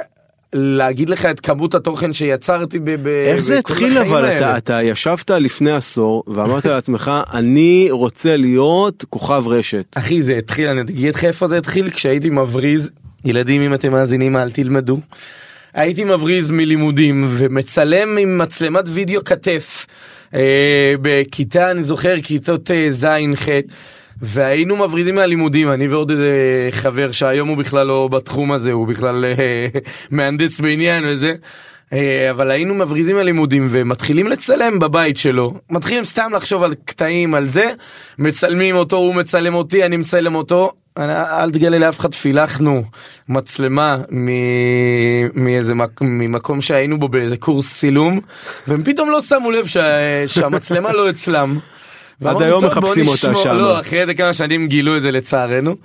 [0.52, 2.90] להגיד לך את כמות התוכן שיצרתי ב...
[3.02, 4.36] ב- איך זה התחיל אבל האלה.
[4.36, 9.84] אתה, אתה ישבת לפני עשור ואמרת לעצמך אני רוצה להיות כוכב רשת.
[9.94, 12.90] אחי זה התחיל, אני אגיד לך איפה זה התחיל, כשהייתי מבריז,
[13.24, 15.00] ילדים אם אתם מאזינים אל תלמדו.
[15.74, 19.86] הייתי מבריז מלימודים ומצלם עם מצלמת וידאו כתף
[20.34, 23.48] אה, בכיתה, אני זוכר, כיתות אה, ז' ח'
[24.22, 26.30] והיינו מבריזים מהלימודים, אני ועוד איזה
[26.70, 29.66] חבר שהיום הוא בכלל לא בתחום הזה, הוא בכלל אה,
[30.10, 31.34] מהנדס בעניין וזה.
[31.92, 37.48] אה, אבל היינו מבריזים מהלימודים ומתחילים לצלם בבית שלו, מתחילים סתם לחשוב על קטעים, על
[37.48, 37.70] זה,
[38.18, 40.72] מצלמים אותו, הוא מצלם אותי, אני מצלם אותו.
[40.96, 42.82] אני- אל תגלה לאף אחד, פילחנו
[43.28, 48.20] מצלמה מ- מאיזה מק- ממקום שהיינו בו באיזה קורס צילום,
[48.68, 49.82] והם פתאום לא שמו לב שה-
[50.26, 51.58] שהמצלמה לא אצלם.
[52.20, 53.56] ואמרנו, היום "טוב, בוא מחפשים אותה נשמור." שם.
[53.56, 55.76] לא, אחרי כמה שנים גילו את זה לצערנו.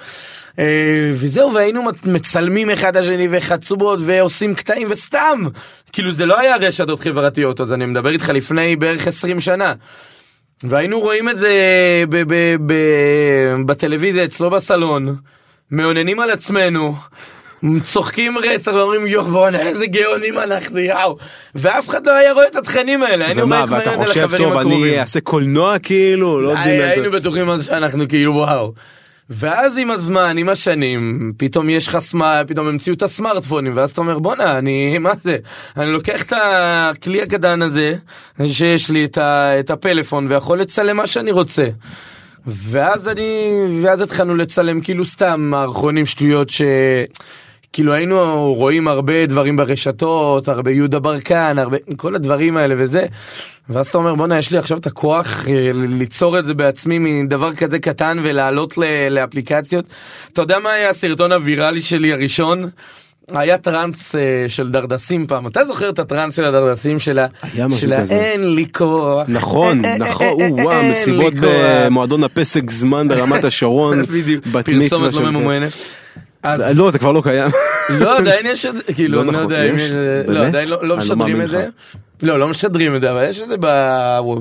[0.60, 0.66] אה,
[1.14, 5.42] וזהו, והיינו מצ- מצלמים אחד השני וחצובות ועושים קטעים וסתם.
[5.94, 9.74] כאילו זה לא היה רשתות חברתיות, אז אני מדבר איתך לפני בערך 20 שנה.
[10.64, 11.54] והיינו רואים את זה
[12.10, 15.16] ב- ב- ב- בטלוויזיה אצלו בסלון,
[15.72, 16.96] מאוננים על עצמנו.
[17.86, 21.18] צוחקים רצח ואומרים יוח בואנה איזה גאונים אנחנו יאו
[21.56, 24.58] ואף אחד לא היה רואה את התכנים האלה היינו ומה ואתה חושב טוב.
[24.58, 28.74] אני אעשה קולנוע כאילו לא יודעים הי- היינו בטוחים אז שאנחנו כאילו וואו.
[29.30, 34.02] ואז עם הזמן, עם השנים, פתאום יש לך סמארט, פתאום המציאו את הסמארטפונים, ואז אתה
[34.02, 35.38] אומר בואנה, אני, מה זה?
[35.78, 37.96] אני לוקח את הכלי הקטן הזה,
[38.48, 41.68] שיש לי את, ה, את הפלאפון, ויכול לצלם מה שאני רוצה.
[42.48, 43.52] ואז אני,
[43.84, 46.62] ואז התחלנו לצלם כאילו סתם מערכונים שטויות ש...
[47.76, 53.06] כאילו היינו רואים הרבה דברים ברשתות, הרבה יהודה ברקן, הרבה, כל הדברים האלה וזה.
[53.70, 57.54] ואז אתה אומר בואנה יש לי עכשיו את הכוח אה, ליצור את זה בעצמי מדבר
[57.54, 58.78] כזה קטן ולעלות
[59.10, 59.86] לאפליקציות.
[60.34, 62.70] אתה יודע מה היה הסרטון הוויראלי שלי הראשון?
[63.32, 67.26] היה טראנס אה, של דרדסים פעם, אתה זוכר את הטראנס של הדרדסים של ה...
[67.54, 68.14] היה משהו של כזה.
[68.14, 69.28] אין לי כוח.
[69.28, 71.34] נכון אה, נכון אה, או, אה, וואו מסיבות.
[71.42, 75.72] במועדון הפסק זמן ברמת השרון בדיוק, פרסומת לא ממומנת.
[76.46, 77.52] אז לא זה כבר לא קיים.
[77.90, 79.92] לא עדיין יש את זה, כאילו, לא אני לא נכון, יודע אם יש?
[80.28, 80.46] לא?
[80.48, 81.68] עדיין לא- לא משדרים את זה.
[82.24, 83.56] לא, לא משדרים את זה, אבל יש את זה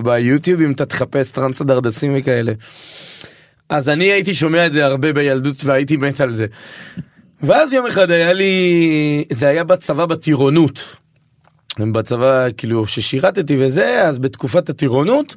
[0.03, 2.53] ביוטיוב אם אתה תחפש טרנס הדרדסים וכאלה.
[3.69, 6.47] אז אני הייתי שומע את זה הרבה בילדות והייתי מת על זה.
[7.43, 10.97] ואז יום אחד היה לי, זה היה בצבא בטירונות.
[11.79, 15.35] בצבא כאילו ששירתתי וזה, אז בתקופת הטירונות.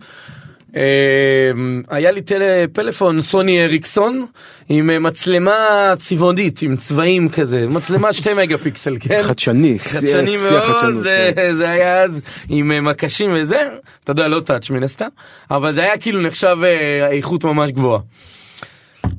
[0.78, 1.52] אה,
[1.90, 2.42] היה לי טל...
[2.74, 4.26] פלאפון סוני אריקסון
[4.70, 11.04] עם אה, מצלמה צבעונית עם צבעים כזה מצלמה 2 מגה פיקסל כן חדשני, חדשני מאוד
[11.04, 11.56] זה, כן.
[11.56, 13.70] זה היה אז עם אה, מקשים וזה
[14.04, 15.08] אתה יודע לא טאץ' מן הסתם
[15.52, 18.00] אבל זה היה כאילו נחשב אה, איכות ממש גבוהה.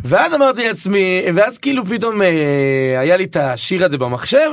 [0.04, 2.20] ואז אמרתי לעצמי, ואז כאילו פתאום
[2.98, 4.50] היה לי את השיר הזה במחשב,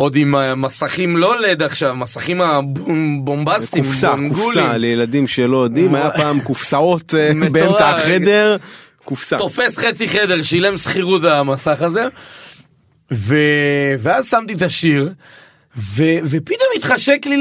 [0.00, 4.14] עוד עם המסכים לא לד עכשיו, מסכים הבומבסטיים, קופסה.
[4.28, 7.32] קופסה לילדים שלא יודעים, היה פעם קופסאות אה.
[7.52, 8.56] באמצע החדר,
[9.04, 9.36] קופסה.
[9.36, 12.08] תופס חצי חדר, שילם שכירות המסך הזה,
[13.12, 13.36] ו...
[13.98, 15.12] ואז שמתי את השיר.
[15.76, 16.04] ו...
[16.24, 17.36] ופתאום התחשק לי.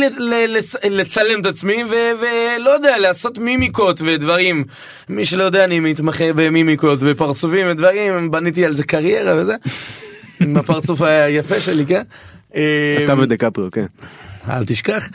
[0.48, 0.76] לצ...
[0.90, 1.94] לצלם את עצמי ו...
[2.22, 4.64] ולא יודע לעשות מימיקות ודברים
[5.10, 9.56] מי שלא יודע אני מתמחה במימיקות ופרצופים ודברים בניתי על זה קריירה וזה
[10.42, 12.04] עם הפרצוף היפה שלי כן.
[12.52, 13.86] אתה אמ, ודקפריו, כן.
[14.50, 15.10] אל תשכח.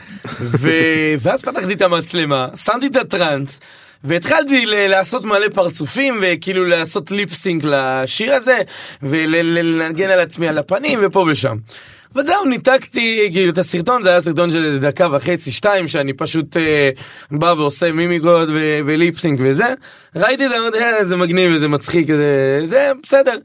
[1.21, 3.61] ואז פתחתי את המצלמה, שמתי את הטראנס,
[4.05, 8.59] והתחלתי לעשות מלא פרצופים, וכאילו לעשות ליפסטינג לשיר הזה,
[9.03, 11.57] ולנגן על עצמי על הפנים ופה ושם.
[12.17, 16.91] וזהו, ניתקתי, כאילו, את הסרטון, זה היה סרטון של דקה וחצי, שתיים, שאני פשוט אה,
[17.31, 19.75] בא ועושה מימיקות ו- וליפסינג וזה.
[20.17, 23.39] ראיתי את זה, אמרתי, אה, זה מגניב, זה מצחיק, זה, זה בסדר.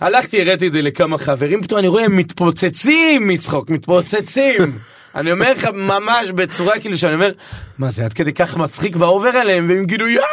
[0.00, 4.72] הלכתי, הראיתי את זה לכמה חברים, פתאום אני רואה, הם מתפוצצים מצחוק, מתפוצצים.
[5.14, 7.32] אני אומר לך ממש בצורה כאילו שאני אומר,
[7.78, 10.26] מה זה עד כדי כך מצחיק בעובר עליהם, והם כאילו יואו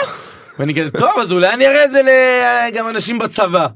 [0.00, 0.12] יואו.
[0.58, 2.00] ואני כזה, טוב, אז אולי אני אראה את זה
[2.74, 3.66] גם אנשים בצבא.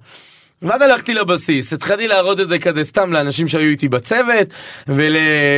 [0.63, 4.49] ואז הלכתי לבסיס, התחלתי להראות את זה כזה סתם לאנשים שהיו איתי בצוות,
[4.89, 5.17] ול...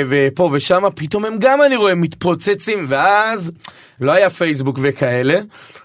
[0.09, 3.53] ופה ושם, פתאום הם גם אני רואה מתפוצצים, ואז
[4.01, 5.41] לא היה פייסבוק וכאלה,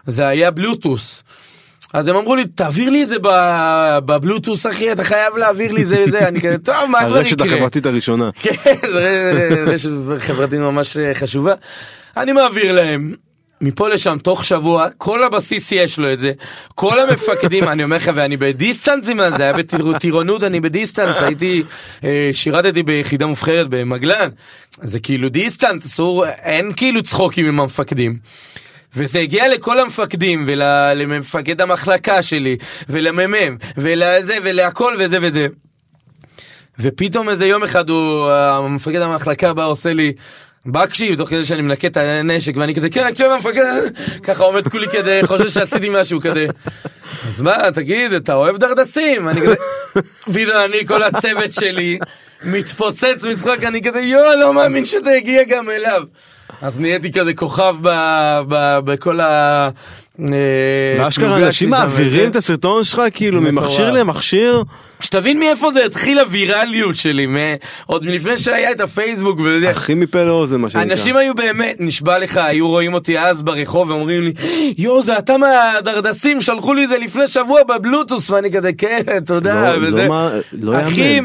[0.08, 1.24] זה היה בלוטוס.
[1.94, 3.16] אז הם אמרו לי, תעביר לי את זה
[4.06, 7.48] בבלוטוס אחי, אתה חייב להעביר לי זה וזה, אני כזה, טוב, מה כבר הרשת יקרה?
[7.48, 8.30] החברתית הראשונה.
[8.44, 8.76] כן,
[9.68, 11.54] רשת חברתית ממש אה, חשובה.
[12.18, 13.14] אני מעביר להם.
[13.62, 16.32] מפה לשם תוך שבוע כל הבסיס יש לו את זה
[16.76, 19.54] כל המפקדים אני אומר לך ואני בדיסטנס עם זה היה
[19.94, 21.64] בטירונות אני בדיסטנס הייתי
[22.04, 24.30] אה, שירתתי ביחידה מובחרת במגלן
[24.82, 28.18] זה כאילו דיסטנס אסור אין כאילו צחוקים עם המפקדים.
[28.96, 32.58] וזה הגיע לכל המפקדים ולמפקד המחלקה שלי
[32.90, 35.48] ולמ"מ ולזה ולהכל וזה וזה.
[36.80, 40.14] ופתאום איזה יום אחד הוא, המפקד המחלקה בא עושה לי,
[40.66, 43.64] בקשי, תוך כדי שאני מנקה את הנשק, ואני כזה, כן, תקשיב המפקד,
[44.24, 46.48] ככה עומד כולי כזה, חושב שעשיתי משהו כזה.
[47.28, 49.30] אז מה, תגיד, אתה אוהב דרדסים?
[49.30, 49.56] אני כזה,
[50.34, 52.00] פתאום אני, כל הצוות שלי,
[52.44, 56.04] מתפוצץ מצחוק, אני כזה, יואו, לא מאמין שזה הגיע גם אליו.
[56.62, 57.76] אז נהייתי כזה כוכב
[58.86, 59.70] בכל ה...
[60.34, 62.30] אה, ואשכרה אנשים מעבירים.
[62.30, 63.42] את הסרטון שלך כאילו.
[63.42, 64.64] ממכשיר למכשיר.
[65.02, 67.28] שתבין מאיפה זה התחיל הווירליות שלי,
[67.86, 69.70] עוד מלפני שהיה את הפייסבוק וזה.
[69.70, 70.84] הכי מפה לאוזן מה שנקרא.
[70.92, 74.34] אנשים היו באמת, נשבע לך, היו רואים אותי אז ברחוב ואומרים לי,
[74.78, 79.76] יואו, זה אתה מהדרדסים, שלחו לי את זה לפני שבוע בבלוטוס, ואני כזה, כן, תודה,
[79.76, 79.90] לא-.
[79.90, 81.20] לא מה- לא אחי,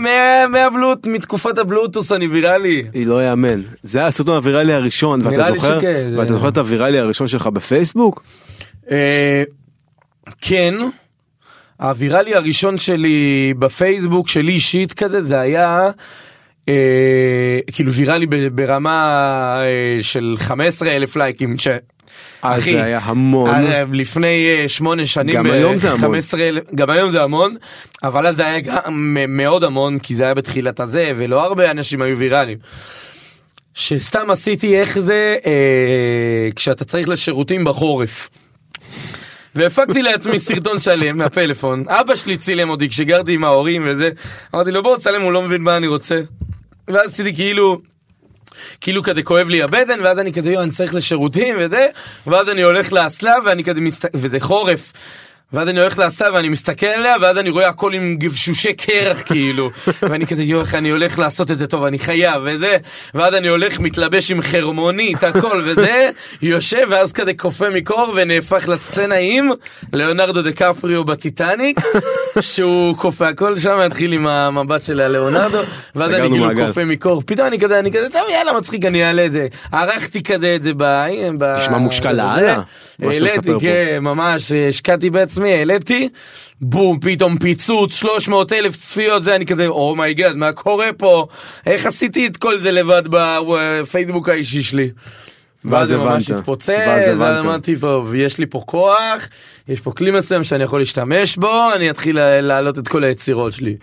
[0.48, 2.82] מהבלוט, מתקופת הבלוטוס אני ויראלי.
[2.94, 3.60] היא לא יאמן.
[3.82, 5.44] זה היה הסרטון הוויראלי הראשון, ואתה
[6.26, 8.22] זוכר את הוויראלי הראשון שלך בפייסבוק?
[8.90, 9.42] אה,
[10.40, 10.74] כן,
[11.80, 15.90] הוויראלי הראשון שלי בפייסבוק שלי אישית כזה זה היה
[16.68, 21.58] אה, כאילו ויראלי ברמה אה, של 15 אלף לייקים.
[21.58, 21.68] ש...
[22.42, 23.50] אז אחי, זה היה המון.
[23.50, 26.00] אה, לפני אה, שמונה שנים, גם היום זה המון.
[26.00, 27.56] 15,000 גם היום זה המון,
[28.02, 32.02] אבל אז זה היה גם מאוד המון, כי זה היה בתחילת הזה, ולא הרבה אנשים
[32.02, 32.58] היו ויראליים.
[33.74, 38.28] שסתם עשיתי איך זה אה, כשאתה צריך לשירותים בחורף.
[39.54, 44.10] והפקתי לעצמי סרטון שלם מהפלאפון, אבא שלי צילם אותי כשגרתי עם ההורים וזה,
[44.54, 46.20] אמרתי לו בוא תצלם, הוא לא מבין מה אני רוצה.
[46.88, 47.80] ואז עשיתי כאילו,
[48.80, 51.86] כאילו כזה כואב לי הבטן, ואז אני כזה, יואו, אני צריך לשירותים וזה,
[52.26, 54.04] ואז אני הולך לאסלה ואני כזה מסת...
[54.14, 54.92] וזה חורף.
[55.54, 59.70] ואז אני הולך לאסלה ואני מסתכל עליה, ואז אני רואה הכל עם גבשושי קרח כאילו.
[60.02, 62.76] ואני כזה, יואו, איך אני הולך לעשות את זה טוב, אני חייב, וזה.
[63.14, 66.10] ואז אני הולך, מתלבש עם חרמונית, הכל, וזה,
[66.42, 69.48] יושב, ואז כזה קופא מקור, ונהפך לסצנה עם
[69.92, 71.80] ליאונרדו דה קפריו בטיטניק,
[72.40, 75.58] שהוא קופא הכל שם, התחיל עם המבט של הליאונרדו,
[75.94, 76.48] ואז אני כאילו.
[76.66, 79.46] קופא מקור, פתאום אני כזה, אני כזה, טוב יאללה מצחיק, אני אעלה את זה.
[79.72, 81.04] ערכתי כזה את זה ב...
[81.58, 82.12] נשמע מושקע.
[82.12, 82.60] לאללה,
[83.02, 83.50] העליתי.
[83.60, 86.08] כן, ממש, השקעתי בעצמי, העליתי,
[86.60, 91.26] בום, פתאום פיצוץ, 300 אלף צפיות, זה, אני כזה, oh my god, מה קורה פה?
[91.66, 94.90] איך עשיתי את כל זה לבד בפייסבוק האישי שלי?
[95.64, 96.30] ואז זה ממש.
[96.30, 97.44] התפוצץ, ואז.
[97.44, 99.28] אמרתי, טוב, יש לי פה כוח,
[99.68, 103.52] יש פה כלי מסוים שאני יכול להשתמש בו, אני אתחיל לה- להעלות את כל היצירות
[103.52, 103.76] שלי.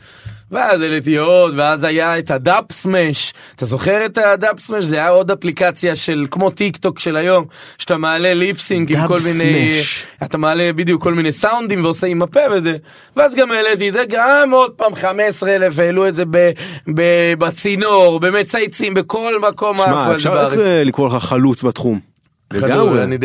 [0.51, 3.33] ואז העליתי עוד, ואז היה את ה Dubsmash.
[3.55, 4.85] אתה זוכר את ה Dubsmash?
[4.85, 7.45] זה היה עוד אפליקציה של, כמו טיק טוק של היום,
[7.77, 9.73] שאתה מעלה ליפסינג עם כל מיני...
[9.73, 10.05] סמש.
[10.23, 12.77] אתה מעלה בדיוק כל מיני סאונדים ועושה עם הפה וזה.
[13.15, 16.51] ואז גם העליתי את זה, גם עוד פעם 15 אלף, העלו את זה ב,
[16.95, 17.01] ב,
[17.37, 20.37] בצינור, במצייצים, בכל מקום שמע, אפשר.
[20.37, 22.10] רק אה, לקרוא לך חלוץ בתחום.
[22.51, 23.03] חלוץ, לגמרי.
[23.03, 23.17] אני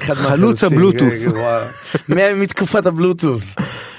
[0.00, 1.12] חלוץ הבלוטות'.
[2.08, 3.40] כן, כן, מתקופת הבלוטות'.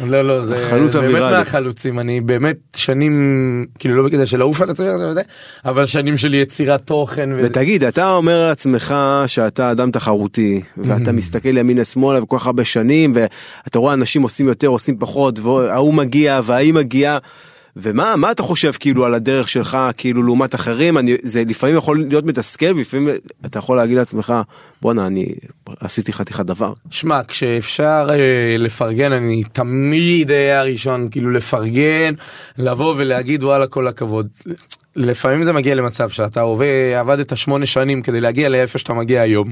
[0.08, 1.22] לא, לא, זה החלוץ זה באמת.
[1.22, 4.88] מהחלוצים, אני באמת שנים, כאילו לא בקטע של לעוף על עצמי
[5.66, 7.30] אבל שנים של יצירת תוכן.
[7.44, 8.96] ותגיד, אתה אומר לעצמך
[9.28, 14.48] שאתה אדם תחרותי, ואתה מסתכל ימינה שמאלה וכל כך הרבה שנים, ואתה רואה אנשים עושים
[14.48, 17.18] יותר, עושים פחות, וההוא מגיע וההיא מגיעה.
[17.76, 22.06] ומה מה אתה חושב כאילו על הדרך שלך כאילו לעומת אחרים אני זה לפעמים יכול
[22.08, 23.10] להיות מתסכל ולפעמים
[23.46, 24.34] אתה יכול להגיד לעצמך
[24.82, 25.26] בואנה אני
[25.80, 26.74] עשיתי חתיכת דבר.
[26.90, 32.14] שמע, כשאפשר אה, לפרגן, אני תמיד אהיה הראשון, כאילו לפרגן,
[32.58, 34.28] לבוא ולהגיד וואלה כל הכבוד.
[34.96, 39.52] לפעמים זה מגיע למצב שאתה עובד, עבדת שמונה שנים כדי להגיע לאיפה שאתה מגיע היום,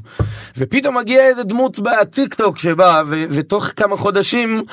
[0.58, 4.64] ופתאום מגיע איזה דמות בטיק טוק שבאה, ותוך כמה חודשים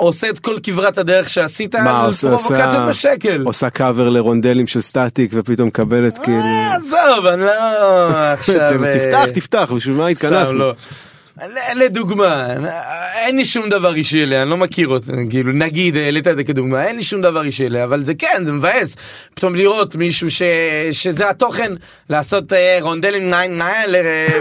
[0.00, 3.42] עושה את כל כברת הדרך שעשית מה, על עושה- פרובוקציות עושה- בשקל.
[3.44, 6.38] עושה קאבר לרונדלים של סטטיק ופתאום מקבלת כאילו...
[6.40, 7.50] אה, עזוב, אני לא
[8.32, 8.84] עכשיו...
[8.84, 10.64] אה, תפתח תפתח בשביל מה התכנסנו.
[11.48, 11.84] לא.
[11.84, 12.46] לדוגמה,
[13.14, 16.44] אין לי שום דבר אישי אליה, אני לא מכיר אותה, כאילו נגיד העלית את זה
[16.44, 18.96] כדוגמה, אין לי שום דבר אישי אליה, אבל זה כן, זה מבאס.
[19.34, 20.42] פתאום לראות מישהו ש...
[20.92, 21.72] שזה התוכן,
[22.10, 23.96] לעשות אה, רונדלים ניין ניין, ל-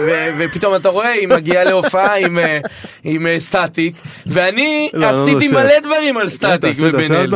[0.07, 2.59] ו- ופתאום אתה רואה, היא מגיעה להופעה עם, אה,
[3.03, 3.93] עם אה, סטטיק,
[4.25, 5.53] ואני לא, לא עשיתי נושך.
[5.53, 7.33] מלא דברים על סטטיק ובן אל.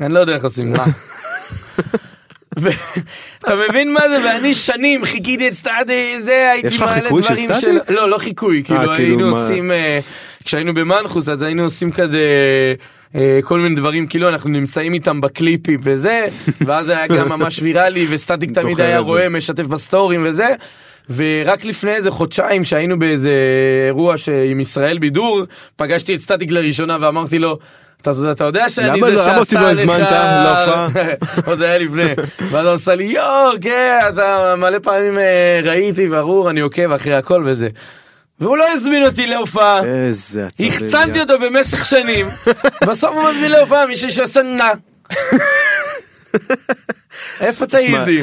[0.00, 0.84] אני לא יודע איך עושים, מה?
[3.38, 4.26] אתה מבין מה זה?
[4.28, 7.90] ואני שנים חיכיתי את סטאדי, זה הייתי מעלה חיקוי של דברים סטטיק?
[7.90, 9.98] לא, לא חיקוי, כאילו כאילו, היינו מה- עושים, אה,
[10.44, 12.18] כשהיינו במנחוס אז היינו עושים כזה
[13.14, 16.26] אה, כל מיני דברים, כאילו אנחנו נמצאים איתם בקליפים וזה,
[16.60, 18.98] ואז היה גם ממש ויראלי, וסטטיק תמיד היה.
[18.98, 20.46] רואה, משתף בסטורים וזה.
[21.16, 23.30] ורק לפני איזה חודשיים שהיינו באיזה
[23.86, 25.42] אירוע ש- עם ישראל בידור,
[25.76, 27.58] פגשתי את סטטיק לראשונה ואמרתי לו,
[28.02, 29.78] אתה, אתה יודע שאני זה לא- למה אותי שעשה לא לך...
[29.78, 30.88] הזמנת להופעה?
[31.46, 32.12] עוד זה היה לפני.
[32.50, 37.14] ואז הוא עשה לי יואו, כן, אתה מלא פעמים אה, ראיתי, ברור, אני עוקב אחרי
[37.14, 37.68] הכל וזה.
[38.40, 39.84] והוא לא הזמין אותי להופעה.
[39.84, 40.68] איזה עצבים.
[40.68, 42.26] החצנתי אותו במשך שנים,
[42.88, 44.70] בסוף הוא מזמין להופעה מישהו שעושה נע.
[47.40, 48.22] איפה טעיתי?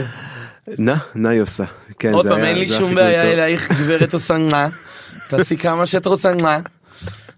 [0.67, 1.63] נא, נא היא עושה.
[1.99, 3.23] כן, עוד פעם, היה- אין לי שום בעיה.
[3.31, 4.67] אלייך, גברת עושה נע.
[5.29, 6.59] תעשי כמה שאת רוצה נע.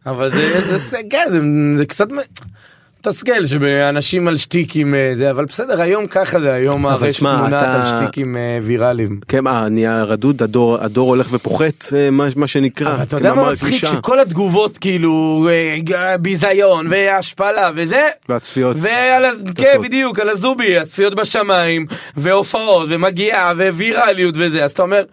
[0.05, 1.39] אבל זה, זה, זה, כן, זה,
[1.77, 2.07] זה קצת
[3.07, 7.63] מתסכל שבאנשים על שטיקים אה, זה, אבל בסדר, היום ככה זה, היום הרשת שמע, מונעת
[7.63, 9.19] אתה- על שטיקים אה, ויראליים.
[9.27, 12.93] כן, מה, נהיה רדוד, הדור הדור הולך ופוחת, אה, מה מה שנקרא.
[12.93, 13.85] אבל אתה יודע מה מצחיק?
[13.85, 15.47] שכל התגובות כאילו
[15.95, 18.07] אה, ביזיון והשפלה וזה.
[18.29, 18.77] והצפיות.
[18.79, 19.23] ועל.
[19.55, 19.81] כן.
[19.83, 21.85] בדיוק על הזובי הצפיות בשמיים
[22.17, 25.03] והופעות ומגיעה וויראליות וזה אז אתה אומר.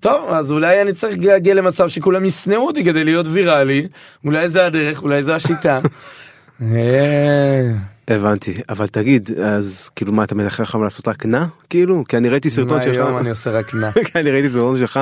[0.00, 3.86] טוב אז אולי אני צריך להגיע למצב שכולם ישנאו אותי כדי להיות ויראלי
[4.24, 5.80] אולי זה הדרך אולי זה השיטה.
[6.62, 7.70] אה,
[8.08, 11.44] הבנתי, אבל תגיד, אז כאילו מה אתה מלך לך לעשות רק נע?
[11.70, 12.04] כאילו?
[12.08, 13.92] כי אני ראיתי סרטון שלך, אני עושה רק נע.
[14.06, 15.00] כי אני ראיתי סרטון שלך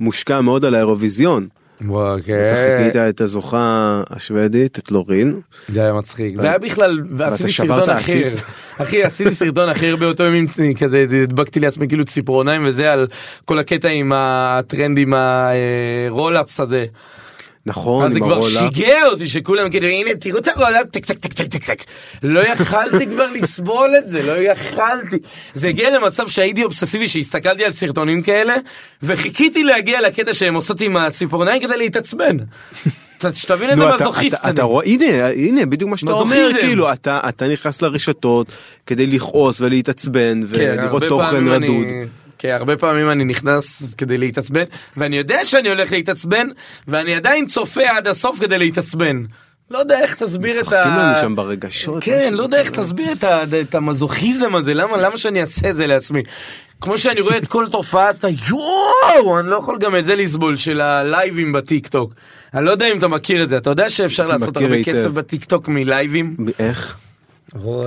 [0.00, 1.48] מושקע מאוד על האירוויזיון.
[1.84, 2.78] וואו, אתה כן.
[2.78, 5.40] חיכית את הזוכה השוודית, את לורין.
[5.68, 6.36] זה היה מצחיק.
[6.36, 8.22] זה היה בכלל, ועשיתי סרטון אחר.
[8.82, 10.46] אחי, עשיתי סרטון אחר באותו עם-
[10.78, 13.06] כזה הדבקתי לעצמי כאילו ציפורניים וזה על
[13.44, 16.86] כל הקטע עם הטרנד עם הרולאפס הזה.
[17.66, 18.40] נכון, אז זה כבר.
[18.42, 21.84] שיגע אותי שכולם כאילו הנה תראו את ה roll-up טק טק טק טק טק טק.
[22.22, 25.16] לא יכלתי כבר לסבול את זה, לא יכלתי.
[25.54, 28.54] זה הגיע למצב שהייתי אובססיבי שהסתכלתי על סרטונים כאלה
[29.02, 32.36] וחיכיתי להגיע לקטע שהם עושות עם הציפורניים כדי להתעצבן.
[33.32, 36.50] שתבין איזה מזוכיסט אתה- רואה, הנה, הנה, בדיוק מה שאתה אומר.
[36.60, 38.46] כאילו, אתה אתה נכנס לרשתות
[38.86, 41.86] כדי לכעוס ולהתעצבן כן, ולראות תוכן רדוד.
[42.46, 44.64] כן, הרבה פעמים אני נכנס כדי להתעצבן,
[44.96, 46.48] ואני יודע שאני הולך להתעצבן,
[46.88, 49.24] ואני עדיין צופה עד הסוף כדי להתעצבן.
[49.70, 50.76] לא יודע איך תסביר את ה...
[50.76, 52.04] משחקים לנו שם ברגשות.
[52.04, 52.70] כן, לא יודע איך.
[52.70, 53.42] תסביר את, ה...
[53.60, 56.22] את המזוכיזם הזה, למה, למה שאני אעשה את זה לעצמי?
[56.80, 60.80] כמו שאני רואה את כל תופעת היואו, אני לא יכול גם את זה לסבול, של
[60.80, 62.14] הלייבים בטיק טוק.
[62.54, 64.92] אני לא יודע אם אתה מכיר את זה, אתה יודע שאפשר לעשות הרבה היטב.
[64.92, 66.36] כסף בטיק טוק מלייבים?
[66.58, 66.96] איך?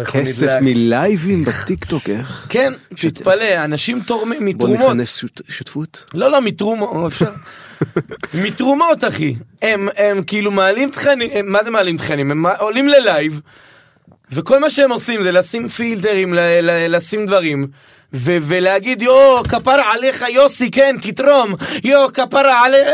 [0.06, 0.58] כסף.
[0.62, 2.48] מלייבים בטיקטוק, איך?
[2.50, 4.80] כן, תתפלא, אנשים תורמים בוא מתרומות.
[4.80, 6.06] נכנס שות- שותפות.
[6.14, 7.32] לא, לא, מתרומות, אפשר.
[8.34, 9.36] מתרומות, אחי.
[9.62, 12.32] הם, הם כאילו מעלים תכנים, מה זה מעלים תכנים?
[12.32, 13.42] הם עולים ללייב,
[14.32, 16.34] וכל מה שהם עושים זה לשים פילטרים,
[16.90, 17.68] לשים דברים.
[18.14, 22.88] ו- ולהגיד יו כפרה עליך יוסי כן תתרום יו כפרה עליך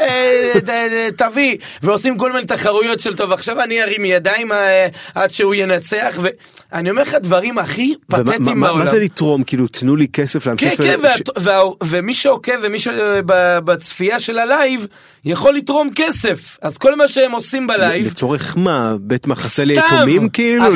[1.17, 6.19] תביא ועושים כל מיני תחרויות של טוב עכשיו אני ארים ידיים אה, עד שהוא ינצח
[6.21, 8.79] ואני אומר לך דברים הכי פתטיים בעולם.
[8.79, 9.43] מה זה לתרום?
[9.43, 10.81] כאילו, תנו לי כסף כן, להמשיך...
[10.81, 10.99] כן,
[11.37, 14.87] וה- ומי שעוקב ומי שבצפייה של הלייב
[15.25, 16.57] יכול לתרום כסף.
[16.61, 18.95] אז כל מה שהם עושים בלייב, לצורך מה?
[18.99, 20.65] בית מחסה ליתומים כאילו?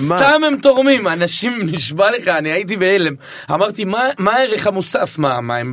[0.00, 3.14] סתם הם תורמים, אנשים, נשבע לך, אני הייתי בהלם.
[3.50, 5.18] אמרתי, מה מה הערך המוסף?
[5.18, 5.72] מה, מה הם,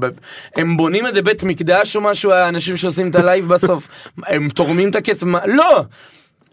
[0.56, 3.88] הם בונים איזה בית מקדש או משהו, האנשים שעושים את הלייב בסוף?
[4.28, 5.24] הם תורמים את הכסף?
[5.24, 5.40] מה?
[5.46, 5.82] לא!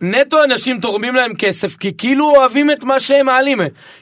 [0.00, 3.60] נטו אנשים תורמים להם כסף כי כאילו אוהבים את מה שהם מעלים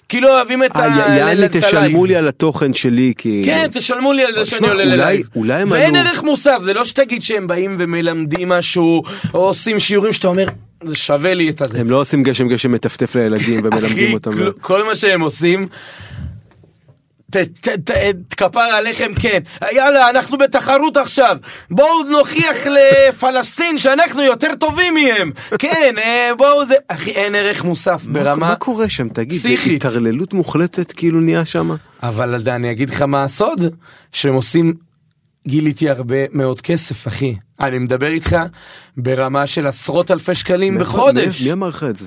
[0.09, 1.47] כאילו אוהבים את אה, הלייב.
[1.47, 3.43] תשלמו לי על התוכן שלי כי...
[3.47, 5.27] כן, תשלמו לי על זה שאני עולה ללייב.
[5.37, 9.03] אולי הם ואין ערך מוסף, זה לא שתגיד שהם באים ומלמדים משהו,
[9.35, 10.47] או עושים שיעורים שאתה אומר,
[10.83, 11.81] זה שווה לי את הזה.
[11.81, 14.33] הם לא עושים גשם גשם מטפטף לילדים ומלמדים אותם.
[14.33, 15.69] כל- כל מה שהם עושים,
[17.31, 19.39] ת- ת- ת- כפר עליכם כן,
[19.73, 21.37] יאללה אנחנו בתחרות עכשיו,
[21.71, 28.03] בואו נוכיח לפלסטין שאנחנו יותר טובים מהם, כן אה, בואו זה, אחי אין ערך מוסף
[28.07, 29.09] מה- ברמה, מה קורה שם?
[29.09, 29.49] תגיד, זה.
[29.75, 31.71] התערללות מוחלטת כאילו נהיה שם?
[32.03, 33.61] אבל אני אגיד לך מה הסוד,
[34.13, 34.75] שהם עושים
[35.49, 37.35] גיליתי הרבה מאוד כסף, אחי.
[37.61, 38.37] אני מדבר איתך
[38.97, 41.43] ברמה של עשרות אלפי שקלים בחודש.
[41.43, 42.07] מי אמר לך את זה?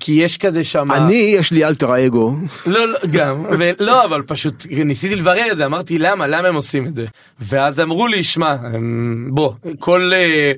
[0.00, 0.92] כי יש כזה שם...
[0.92, 2.34] אני, יש לי אלטר אגו.
[2.66, 6.86] לא, לא, גם, ולא, אבל פשוט ניסיתי לברר את זה, אמרתי למה, למה הם עושים
[6.86, 7.06] את זה?
[7.40, 10.12] ואז אמרו לי, שמע, הם- בוא, כל...
[10.14, 10.52] אה,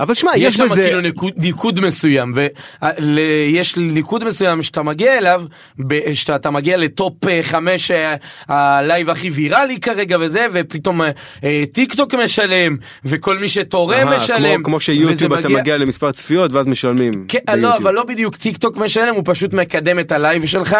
[0.00, 0.82] אבל שמע, יש יש שם בזה...
[0.86, 2.34] כאילו ניקוד, ניקוד מסוים,
[2.82, 5.42] ויש ניקוד מסוים שאתה מגיע אליו,
[6.12, 8.14] שאתה מגיע לטופ אה, חמש אה,
[8.48, 11.10] הלייב הכי ויראלי כרגע וזה, ופתאום אה,
[11.44, 14.54] אה, טיק טוק משלם, וכל מי שתורם אהה, משלם.
[14.54, 17.24] כמו- כמו שיוטיוב אתה מגיע למספר צפיות ואז משלמים.
[17.28, 17.76] כן, לא.
[17.76, 20.76] אבל לא בדיוק טיק טוק משלם, הוא פשוט מקדם את הלייב שלך,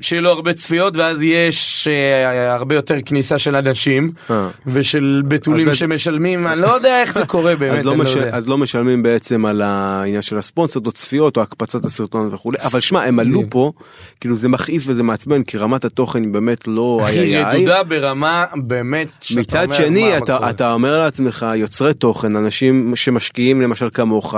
[0.00, 4.48] שיהיה לו הרבה צפיות, ואז יש אה, הרבה יותר כניסה של אנשים, אה.
[4.66, 8.08] ושל בתולים אז שממשלמים, אני לא יודע איך זה קורה באמת, לא, אני לא.
[8.08, 8.37] יודע.
[8.38, 12.80] אז לא משלמים בעצם על העניין של הספונסר או צפיות או הקפצת הסרטון וכולי אבל
[12.80, 13.72] שמע הם עלו פה
[14.20, 17.44] כאילו זה מכעיס וזה מעצבן כי רמת התוכן היא באמת לא איי.
[17.44, 20.18] רדודה ברמה באמת, מצד שני?
[20.50, 24.34] אתה אומר לעצמך יוצרי תוכן אנשים שמשקיעים למשל כמוך.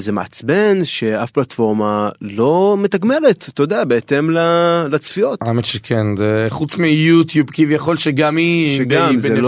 [0.00, 4.30] זה מעצבן שאף פלטפורמה לא מתגמלת אתה יודע בהתאם
[4.90, 5.38] לצפיות.
[5.42, 9.42] האמת שכן, זה חוץ מיוטיוב כביכול שגם היא שגם, זה בנפילה,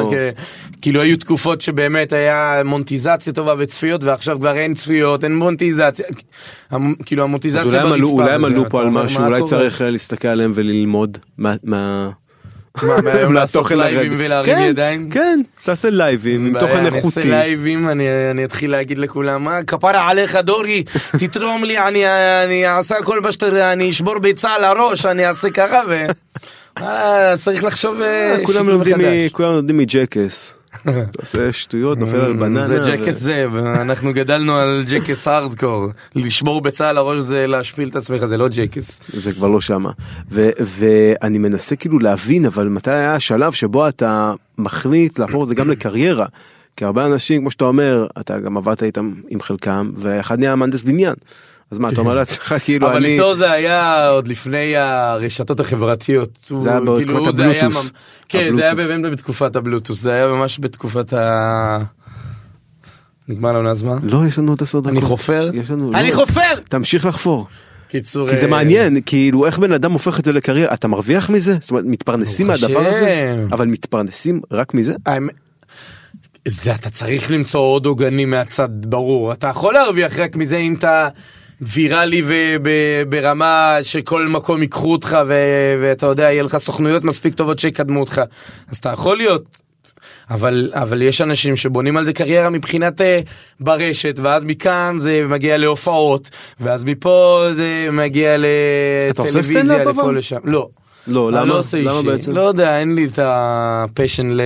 [0.00, 0.40] לא- כ-
[0.82, 6.06] כאילו היו תקופות שבאמת היה מונטיזציה טובה וצפיות ועכשיו כבר אין צפיות, אין מונטיזציה,
[6.70, 9.42] המ- כאילו המונטיזציה ברצפה אולי הם וזה, עלו פה על משהו אולי?
[9.46, 11.54] צריך אה, להסתכל עליהם וללמוד מה.
[11.64, 12.10] מה...
[12.82, 14.12] מה, מהיום לעשות לייבים.
[14.18, 15.10] ולהרים כן, ידיים?
[15.10, 17.20] כן, תעשה לייבים עם תוכן אני איכותי.
[17.20, 20.84] אעשה לייבים, אני, אני אתחיל להגיד לכולם, מה, כפרה עליך דורי,
[21.20, 22.04] תתרום לי, אני,
[22.44, 26.06] אני אעשה כל מה שאתה, אני אשבור ביצה על הראש, אני אעשה ככה ו...
[26.82, 29.32] אה, צריך לחשוב אה, שיפור לומדים מחדש.
[29.32, 30.54] כולם לומדים מ Jackass.
[30.82, 30.90] אתה
[31.22, 32.66] עושה שטויות, נופל על בננה.
[32.66, 35.86] זה Jackass זה, אנחנו גדלנו על Jackass הארדקור.
[36.14, 39.00] לשבור ביצה על הראש זה להשפיל את עצמך, זה לא Jackass.
[39.12, 39.90] זה כבר לא שמה.
[40.30, 45.70] ואני מנסה כאילו להבין, אבל מתי היה השלב שבו אתה מחליט להפוך את זה גם
[45.70, 46.26] לקריירה?
[46.76, 50.82] כי הרבה אנשים, כמו שאתה אומר, אתה גם עבדת איתם עם חלקם, ואחד נהיה מהנדס
[50.82, 51.14] בניין.
[51.70, 53.12] אז מה, אתה אומר לעצמך כאילו אבל אני...
[53.12, 56.52] איתו זה היה עוד לפני הרשתות החברתיות.
[56.58, 57.70] זה היה בתקופת כאילו.
[57.70, 57.88] ממ-
[58.28, 58.74] כן, זה היה.
[58.74, 61.78] באמת בתקופת הבלוטוס, זה היה ממש בתקופת ה...
[63.28, 63.98] נגמר לנו הזמן?
[64.02, 64.92] לא, יש לנו עוד עשר דקות.
[64.92, 65.50] אני חופר?
[65.94, 66.14] אני לא.
[66.14, 66.60] חופר!
[66.68, 67.46] תמשיך לחפור.
[67.88, 68.28] קיצור...
[68.30, 71.56] כי זה אה, מעניין, כאילו איך בן אדם הופך את זה לקריירה, אתה מרוויח מזה?
[71.60, 73.36] זאת אומרת, מתפרנסים מהדבר הזה?
[73.52, 74.94] אבל מתפרנסים רק מזה?
[76.48, 81.08] זה אתה צריך למצוא עוד עוגנים מהצד ברור אתה יכול להרוויח רק מזה אם אתה
[81.72, 82.22] ויראלי
[82.64, 88.20] וברמה שכל מקום ייקחו אותך ו- ואתה יודע יהיה לך סוכנויות מספיק טובות שיקדמו אותך
[88.70, 89.64] אז אתה יכול להיות.
[90.30, 93.20] אבל אבל יש אנשים שבונים על זה קריירה מבחינת אה,
[93.60, 100.12] ברשת ואז מכאן זה מגיע להופעות ואז מפה זה מגיע לטלוויזיה לפה?
[100.12, 100.68] לשם לא.
[101.06, 101.46] לא, אני למה?
[101.46, 102.06] לא עושה למה אישי.
[102.06, 102.32] בעצם?
[102.32, 104.40] לא יודע, אין לי את הפשן ל...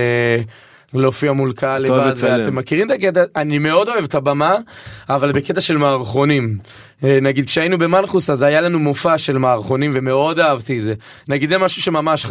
[0.93, 2.13] להופיע מול קהל לבד.
[2.17, 4.57] ואתם מכירים את הקטע, אני מאוד אוהב את הבמה,
[5.09, 6.57] אבל בקטע של מערכונים.
[7.03, 10.93] אה, נגיד כשהיינו במנחוס אז היה לנו מופע של מערכונים ומאוד אהבתי את זה.
[11.27, 12.25] נגיד זה משהו שממש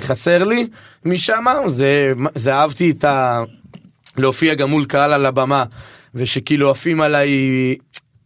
[0.00, 0.66] חסר לי
[1.04, 3.42] משם, זה, זה אהבתי את ה...
[4.16, 5.64] להופיע גם מול קהל על הבמה,
[6.14, 7.28] ושכאילו עפים עליי...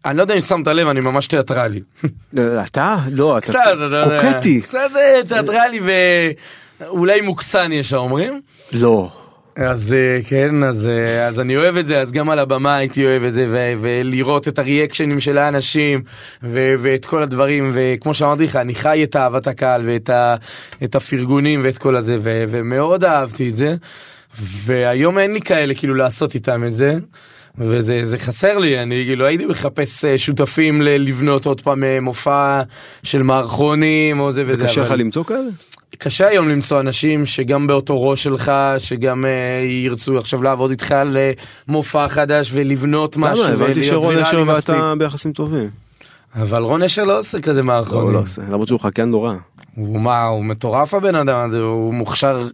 [0.04, 1.80] אני לא יודע אם שמת לב, אני ממש תיאטרלי.
[2.38, 2.96] אה, אתה?
[3.10, 3.52] לא, אתה.
[4.20, 4.60] קוקטי.
[4.60, 5.80] קצת אה, תיאטרלי
[6.80, 8.40] ואולי מוקצן יש האומרים.
[8.72, 9.10] לא.
[9.56, 13.04] אז אה, כן, אז, אה, אז אני אוהב את זה, אז גם על הבמה הייתי
[13.06, 16.02] אוהב את זה, ו- ולראות את הריאקשנים של האנשים,
[16.42, 20.36] ו- ואת כל הדברים, וכמו שאמרתי לך, אני חי את אהבת הקהל, ואת ה-
[20.84, 23.74] את הפרגונים, ואת כל הזה, ו- ומאוד אהבתי את זה,
[24.40, 26.94] והיום אין לי כאלה כאילו לעשות איתם את זה.
[27.58, 32.62] וזה זה חסר לי, אני כאילו הייתי מחפש אה, שותפים לבנות עוד פעם מופע
[33.02, 34.64] של מערכונים או זה זה וזה.
[34.64, 35.48] קשה לך אבל- למצוא כאלה?
[35.98, 41.16] קשה היום למצוא אנשים שגם באותו ראש שלך, שגם אה, ירצו עכשיו לעבוד איתך על
[41.16, 41.32] אה,
[41.68, 43.52] מופע חדש ולבנות משהו למה?
[43.52, 44.44] הבנתי שרון אשר.
[44.46, 45.70] ואתה ביחסים טובים.
[46.34, 48.14] אבל רון אשר לא עושה כזה לא, הוא מערכונים.
[48.14, 48.42] לא עושה.
[48.42, 49.34] למרות שהוא חכן נורא.
[49.74, 52.48] הוא מה, הוא מטורף הבן אדם הזה, הוא מוכשר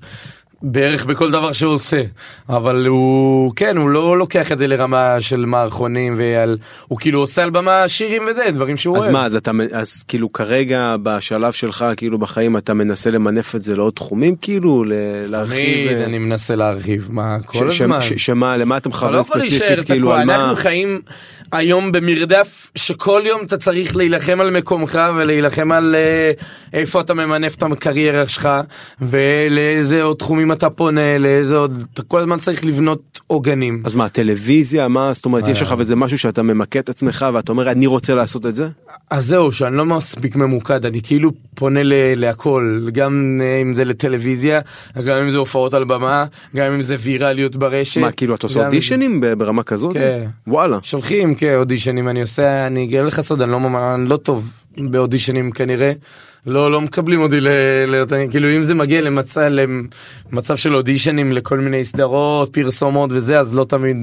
[0.63, 2.03] בערך בכל דבר שהוא עושה.
[2.49, 6.59] אבל הוא, כן, הוא לא לוקח את זה לרמה של מערכונים, ועל,
[6.89, 9.13] הוא כאילו עושה על במה שירים וזה, דברים שהוא אז אוהב.
[9.13, 13.77] מה, אז אתה, אז כאילו כרגע בשלב שלך כאילו בחיים אתה מנסה למנף את זה
[13.77, 14.85] לעוד תחומים כאילו?
[14.85, 14.93] ל-
[15.27, 15.87] להרחיב?
[15.89, 18.01] תמיד אה, אני מנסה להרחיב, מה, כל ש- ש- הזמן.
[18.01, 20.35] ש- שמה, למה אתה מכוון לא ספציפית כאילו על מה?
[20.35, 21.01] אנחנו חיים
[21.53, 26.33] היום במרדף שכל יום אתה צריך להילחם על מקומך ולהילחם על אה,
[26.81, 28.49] איפה אתה ממנף את הקריירה שלך
[29.01, 33.83] ולאיזה עוד תחומים אם אתה פונה לאיזה עוד, אתה כל הזמן צריך לבנות עוגנים.
[33.85, 35.51] אז מה, טלוויזיה, מה, זאת אומרת, אה.
[35.51, 38.69] יש לך איזה משהו שאתה ממקד את עצמך ואתה אומר, אני רוצה לעשות את זה?
[39.11, 43.85] אז זהו, שאני לא מספיק ממוקד, אני כאילו פונה ל- להכל, גם אה, אם זה
[43.85, 44.61] לטלוויזיה,
[45.07, 46.25] גם אם זה הופעות על במה,
[46.57, 48.01] גם אם זה ויראליות ברשת.
[48.01, 49.93] מה, כאילו, אתה עושה גם- אודישנים ברמה כזאת?
[49.95, 50.27] כן.
[50.47, 50.79] וואלה.
[50.83, 53.59] שולחים כאודישנים, אני עושה, אני אגלה לך סוד, אני לא,
[53.95, 55.93] אני לא טוב באודישנים כנראה.
[56.47, 57.49] לא, לא מקבלים אותי ל...
[57.87, 58.05] ל...
[58.31, 59.41] כאילו אם זה מגיע למצב,
[60.33, 63.97] למצב של אודישנים לכל מיני סדרות, פרסומות וזה, אז לא תמיד...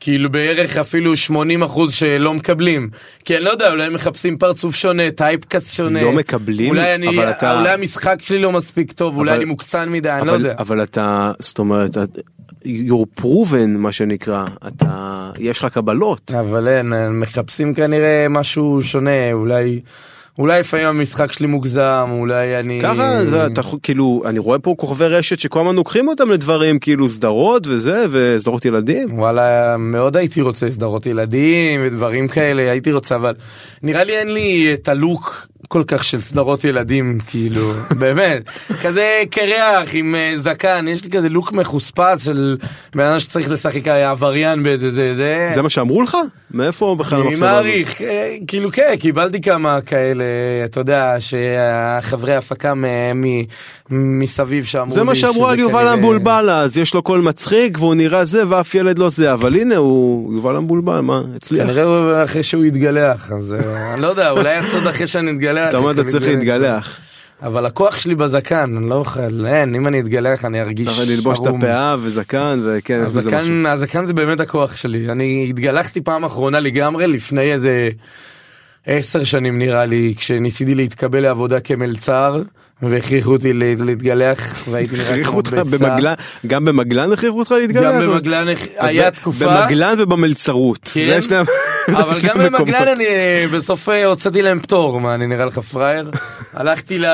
[0.00, 2.88] כאילו בערך אפילו 80 אחוז שלא מקבלים.
[3.24, 6.02] כי אני לא יודע, אולי מחפשים פרצוף שונה, טייפקאסט שונה.
[6.02, 9.44] לא מקבלים, אולי אני, אבל אתה- אולי המשחק שלי לא מספיק טוב, אולי אבל- אני
[9.44, 10.54] מוקצן מדי, אני לא אבל, יודע.
[10.58, 12.18] אבל אתה, זאת אומרת, את-
[12.64, 16.30] you're proven מה שנקרא, אתה, יש לך קבלות.
[16.40, 19.80] אבל אין, מחפשים כנראה משהו שונה, אולי,
[20.38, 22.80] אולי לפעמים המשחק שלי מוגזם, אולי אני...
[22.82, 27.08] ככה, זה, אתה, כאילו, אני רואה פה כוכבי רשת שכל הזמן לוקחים אותם לדברים, כאילו
[27.08, 29.18] סדרות וזה, וסדרות ילדים.
[29.18, 33.34] וואלה, מאוד הייתי רוצה סדרות ילדים ודברים כאלה, הייתי רוצה, אבל
[33.82, 38.42] נראה לי אין לי את הלוק כל כך של סדרות ילדים, כאילו, באמת.
[38.82, 42.56] כזה קרח עם אה, זקן, יש לי כזה לוק מחוספס של
[42.94, 45.50] בן אדם שצריך לשחק עבריין באיזה זה, זה.
[45.54, 46.16] זה מה שאמרו לך?
[46.50, 47.34] מאיפה בכלל אני?
[47.34, 50.24] מעריך, אה, כאילו כן, קיבלתי כמה כאלה,
[50.64, 52.72] אתה יודע, שהחברי הפקה
[53.90, 58.24] מסביב שאמרו זה מה שאמרו על יובל המבולבל אז, יש לו קול מצחיק והוא נראה
[58.24, 61.66] זה ואף ילד לא זה, אבל הנה הוא יובל המבולבל, מה, הצליח.
[61.66, 65.57] כנראה אחרי שהוא יתגלח, אז אה, אני לא יודע, אולי הסוד אחרי שאני אתגלח.
[65.68, 66.98] אתה אומר אתה צריך להתגלח.
[67.42, 71.38] אבל הכוח שלי בזקן, אני לא אוכל, אין, אם אני אתגלח אני ארגיש צריך ללבוש
[71.38, 71.62] את ערום.
[71.62, 73.00] הפאה וזקן וכן.
[73.00, 75.12] הזקן, הזקן זה באמת הכוח שלי.
[75.12, 77.90] אני התגלחתי פעם אחרונה לגמרי לפני איזה
[78.86, 82.42] עשר שנים נראה לי, כשניסיתי להתקבל לעבודה כמלצר,
[82.82, 85.64] והכריחו אותי לה- להתגלח, והייתי נראה כמו ביצה.
[85.64, 86.14] במגלן,
[86.46, 87.94] גם במגלן הכריחו אותך להתגלח?
[87.94, 88.46] גם במגלן,
[88.78, 90.90] היה תקופה, במגלן ובמלצרות.
[90.94, 91.18] כן,
[91.96, 92.38] אבל גם.
[92.38, 96.10] במגלן אני אה, בסוף אה, הוצאתי להם פטור, מה אני נראה לך פראייר?
[96.54, 97.06] הלכתי ל...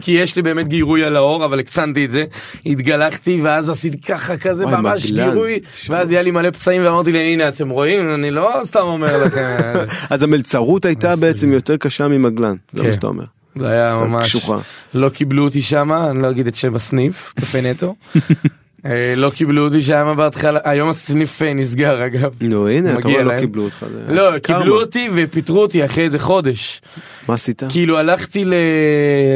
[0.00, 2.24] כי יש לי באמת גירוי על האור, אבל הקצנתי את זה,
[2.66, 5.12] התגלחתי ואז עשיתי ככה כזה ממש.
[5.12, 9.24] גירוי, ואז היה לי מלא פצעים ואמרתי להם הנה אתם רואים אני לא סתם אומר
[9.24, 9.58] לכם,
[10.10, 12.94] אז המלצרות הייתה בעצם יותר קשה ממגלן, זה מה כן.
[12.94, 13.24] שאתה אומר.
[13.56, 14.56] זה היה ממש, קשוחה.
[14.94, 17.94] לא קיבלו אותי שם, אני לא אגיד את שם הסניף, קפה נטו.
[18.86, 22.32] אה, לא קיבלו אותי שם בהתחלה, היום הסניף אה, נסגר אגב.
[22.40, 23.40] נו הנה, אתה רואה לא.
[23.40, 23.86] קיבלו אותך.
[24.08, 24.38] לא.
[24.38, 26.80] קיבלו אותי ופיטרו אותי אחרי איזה חודש.
[27.28, 27.62] מה עשית?
[27.68, 28.54] כאילו הלכתי ל...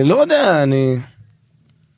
[0.05, 0.99] לא יודע, אני...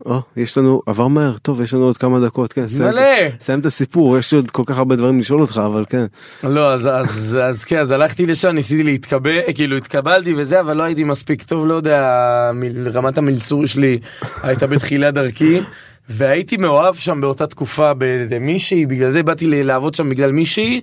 [0.07, 2.95] או, יש לנו, עבר מהר, טוב, יש לנו עוד כמה דקות, כן, סיים.
[3.41, 6.05] סיים את הסיפור, יש עוד כל כך הרבה דברים לשאול אותך, אבל כן.
[6.43, 10.83] לא, אז, אז, אז כן, אז הלכתי לשם, ניסיתי להתקבל, כאילו התקבלתי וזה, אבל לא
[10.83, 12.51] הייתי מספיק טוב, לא יודע,
[12.95, 13.99] רמת המלצור שלי
[14.43, 15.61] הייתה בתחילת דרכי,
[16.09, 20.81] והייתי מאוהב שם באותה תקופה במישהי, בגלל זה באתי לעבוד שם בגלל מישהי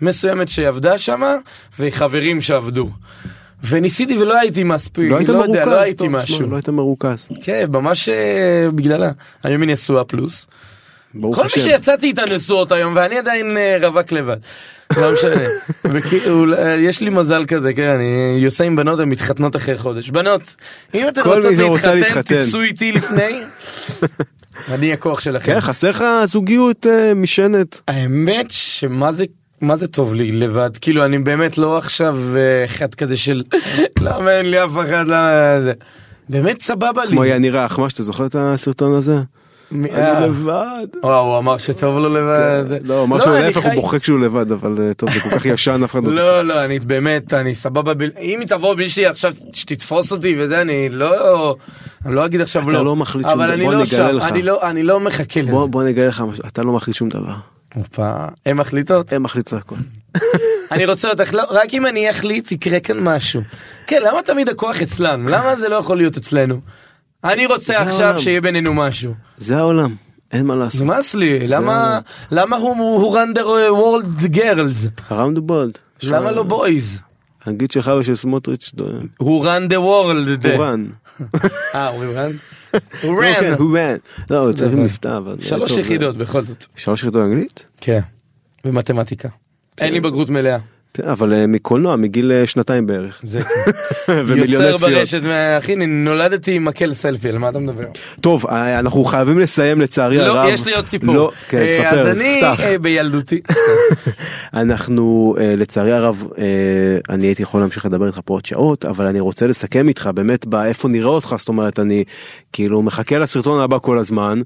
[0.00, 1.22] מסוימת שעבדה שם,
[1.78, 2.88] וחברים שעבדו.
[3.68, 6.50] וניסיתי ולא הייתי מספיק, לא היית לא יודע, מרוכז, לא הייתי טוב, משהו.
[6.50, 7.28] לא היית מרוכז.
[7.42, 9.10] כן, ממש אה, בגללה.
[9.42, 10.46] היום היא נשואה פלוס.
[11.14, 11.60] ברוך כל מי השם.
[11.60, 14.36] שיצאתי איתה נשואות היום ואני עדיין אה, רווק לבד.
[14.96, 15.44] לא משנה.
[15.92, 20.10] וכאילו, אה, יש לי מזל כזה, כן, אני יוצא עם בנות, הן מתחתנות אחרי חודש.
[20.10, 20.42] בנות,
[20.94, 22.44] אם אתן כל רוצות מי להתחתן.
[22.44, 23.42] תצאו איתי לפני.
[24.74, 25.52] אני הכוח שלכם.
[25.52, 26.86] כן, חסר לך זוגיות
[27.16, 27.80] משענת.
[27.88, 29.24] האמת שמה זה...
[29.62, 33.42] מה זה טוב לי לבד כאילו אני באמת לא עכשיו אה, אחד כזה של
[34.00, 35.72] למה אין לי אף אחד למה זה
[36.28, 37.10] באמת סבבה לי.
[37.10, 39.16] כמו יאני רך, מה שאתה זוכר את הסרטון הזה?
[39.72, 40.86] מ- אה, אני לבד.
[41.02, 42.64] וואו, הוא אמר שטוב לו לבד.
[42.84, 45.28] לא, הוא אמר שהוא אני להפך, הוא בוכה כשהוא לבד, אבל אה, טוב, זה כל
[45.30, 46.12] כך ישן, אף אחד לא...
[46.22, 50.88] לא, לא, אני באמת, אני סבבה, אם היא תבוא מישהי עכשיו שתתפוס אותי וזה, אני
[50.88, 51.56] לא,
[52.06, 52.84] אני לא אגיד עכשיו אתה לא.
[52.84, 54.24] לא מחליט שום אבל דבר, אני בוא לא נגלה לך.
[54.24, 55.52] אני לא, אני לא מחכה לזה.
[55.52, 57.34] בוא אני אגלה לך אתה לא מחליט שום דבר.
[57.74, 58.14] הופה,
[58.46, 59.12] הן מחליטות?
[59.12, 59.76] הם מחליטים הכל.
[60.72, 63.42] אני רוצה אותך, לא, רק אם אני אחליט יקרה כאן משהו.
[63.86, 65.28] כן, למה תמיד הכוח אצלם?
[65.28, 66.60] למה זה לא יכול להיות אצלנו?
[67.24, 68.20] אני רוצה עכשיו העולם.
[68.20, 69.14] שיהיה בינינו משהו.
[69.36, 69.94] זה העולם,
[70.32, 70.82] אין מה לעשות.
[70.82, 71.98] נמאס לי, למה.
[72.30, 75.10] למה הוא הוא run the world girls?
[75.10, 75.78] around the world.
[76.02, 76.98] יש לך- למה לא בויז?
[77.44, 78.70] האנגלית שלך ושל סמוטריץ'
[79.18, 80.48] הוא run the world.
[80.48, 80.86] הוא רן.
[81.74, 82.32] אה, הוא run?
[83.02, 83.52] הוא לא, כן.
[83.58, 83.96] הוא רן.
[84.30, 85.36] לא, הוא צריך אבל- מבטא, אבל...
[85.40, 86.64] שלוש יחידות בכל זאת.
[86.76, 87.64] שלוש יחידות אנגלית?
[87.80, 88.00] כן.
[88.64, 89.28] ומתמטיקה.
[89.78, 90.58] אין לי בגרות מלאה.
[90.94, 93.20] כן, אבל אה, מקולנוע מגיל אה, שנתיים בערך.
[93.24, 93.40] זה
[94.08, 94.92] ומיליוני יוצר צפיות.
[94.98, 97.84] ברשת, מה- אחי, נולדתי עם מקל סלפי, על מה אתה מדבר?
[98.20, 100.36] טוב, אה, אנחנו חייבים לסיים לצערי הרב.
[100.46, 101.14] לא, יש לי עוד סיפור.
[101.14, 102.60] לא, כן, אה, ספר, אז אני פתח.
[102.60, 103.40] אה, בילדותי.
[104.54, 106.44] אנחנו אה, לצערי הרב אה,
[107.14, 110.46] אני הייתי יכול להמשיך לדבר איתך פה עוד שעות אבל אני רוצה לסכם איתך באמת
[110.46, 112.04] באיפה נראה אותך זאת אומרת אני
[112.52, 114.38] כאילו מחכה לסרטון הבא כל הזמן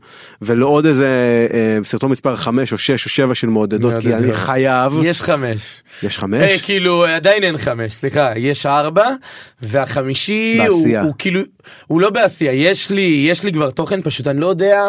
[0.42, 1.06] ולעוד איזה
[1.52, 4.32] אה, סרטון מספר 5 או 6 או 7 של מעודדות כי אני.
[4.32, 5.82] חייב יש חמש.
[6.02, 9.08] יש אה, חמש כאילו עדיין אין חמש, סליחה, יש ארבע,
[9.62, 10.98] והחמישי הוא.
[11.02, 11.40] הוא כאילו,
[11.86, 14.82] הוא לא בעשייה, יש לי, יש לי כבר תוכן, פשוט אני לא יודע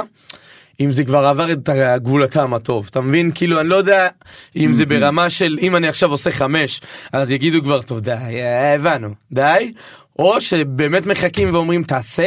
[0.80, 3.32] אם זה כבר עבר את הגבול הטעם הטוב, אתה מבין?
[3.36, 4.08] כאילו אני לא יודע
[4.56, 6.82] אם זה ברמה של, אם אני עכשיו עושה חמש,
[7.14, 9.74] אז יגידו כבר, טוב די, אה, הבנו, די.
[10.20, 12.24] או שבאמת מחכים ואומרים תעשה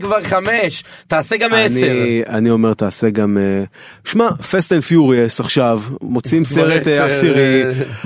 [0.00, 1.90] כבר חמש, תעשה גם עשר.
[1.90, 3.64] אני, אני אומר תעשה גם אה,
[4.04, 7.62] שמע Fast and Furious עכשיו מוציאים סרט אה, עשירי.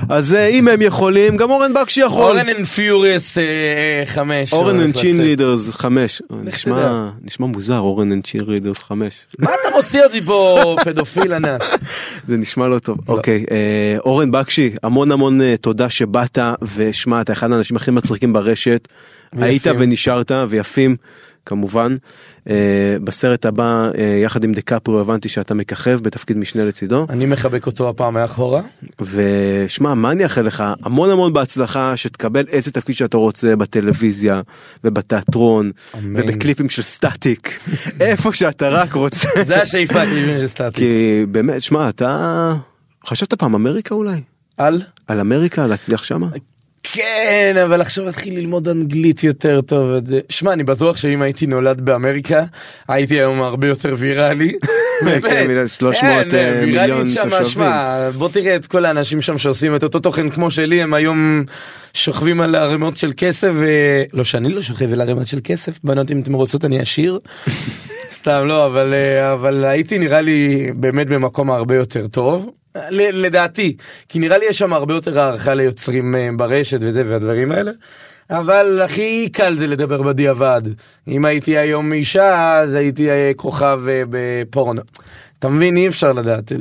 [0.09, 2.23] אז אה, אם הם יכולים גם אורן בקשי יכול.
[2.23, 4.53] אורן and Furious אה, חמש.
[4.53, 5.21] אורן and cheer.
[5.21, 6.23] leaders חמש.
[6.31, 11.63] נשמע נשמע מוזר אורן and cheerleaders חמש מה אתה מוציא אותי פה פדופיל אנס?
[12.29, 16.39] זה נשמע לא טוב אוקיי אה, אורן בקשי המון המון תודה שבאת
[16.77, 18.89] ושמע אתה אחד האנשים הכי מצחיקים ברשת
[19.39, 20.97] היית ונשארת ויפים
[21.47, 21.97] כמובן
[22.51, 27.67] אה, בסרט הבא אה, יחד עם דקפריו הבנתי שאתה מככב בתפקיד משנה לצידו אני מחבק
[27.67, 28.63] אותו הפעם מאחורה.
[29.01, 34.41] ושמע מה אני אאחל לך המון המון בהצלחה שתקבל איזה תפקיד שאתה רוצה בטלוויזיה
[34.85, 36.21] ובתיאטרון אמן.
[36.21, 37.61] ובקליפים של סטטיק
[38.01, 40.79] איפה שאתה רק רוצה זה השאיפה הטבעית של סטטי.
[40.79, 42.53] כי באמת שמע אתה
[43.07, 44.21] חשבת פעם אמריקה אולי
[44.57, 44.81] על?
[45.07, 46.27] על אמריקה להצליח שמה
[46.83, 50.21] כן אבל עכשיו אתחיל ללמוד אנגלית יותר טוב את זה.
[50.29, 52.45] שמע אני בטוח שאם הייתי נולד באמריקה
[52.89, 54.53] הייתי היום הרבה יותר ויראלי.
[55.05, 55.23] באמת.
[55.23, 56.05] כן, 300
[56.35, 57.45] אה, ויראליות מיליון שם, תושבים.
[57.45, 61.45] שמע, בוא תראה את כל האנשים שם שעושים את אותו תוכן כמו שלי הם היום
[61.95, 63.53] שוכבים על ערימות של כסף.
[64.13, 67.19] לא שאני לא שוכב על ערימות של כסף בנות אם אתם רוצות אני אשיר.
[68.19, 72.51] סתם לא אבל אה, אבל הייתי נראה לי באמת במקום הרבה יותר טוב.
[72.91, 73.77] לדעתי
[74.09, 77.73] כי נראה לי יש שם הרבה יותר הערכה ליוצרים אה, ברשת וזה והדברים האלה.
[78.31, 80.63] אבל הכי קל זה לדבר בדיעבד
[81.09, 84.83] אם הייתי היום אישה אז הייתי אה, כוכב אה, בפורנו.
[85.39, 86.53] אתה מבין אי אפשר לדעת.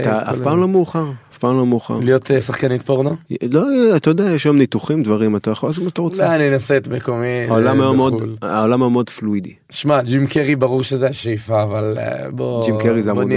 [0.00, 3.16] אתה אף פעם לא מאוחר אף פעם לא מאוחר להיות שחקנית פורנו?
[3.50, 3.62] לא
[3.96, 6.76] אתה יודע יש היום ניתוחים דברים אתה יכול לעשות מה שאתה לא, רוצה אני אנסה
[6.76, 7.46] את מקומי.
[7.48, 8.36] העולם היום מאוד בחו"ל.
[8.42, 11.98] העולם היום מאוד פלואידי שמע, ג'ים קרי ברור שזה השאיפה, אבל
[12.30, 12.66] בוא...
[12.66, 13.36] ג'ים קרי זה המודל.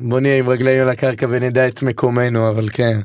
[0.00, 3.00] בוא נהיה עם רגליים על הקרקע ונדע את מקומנו, אבל כן.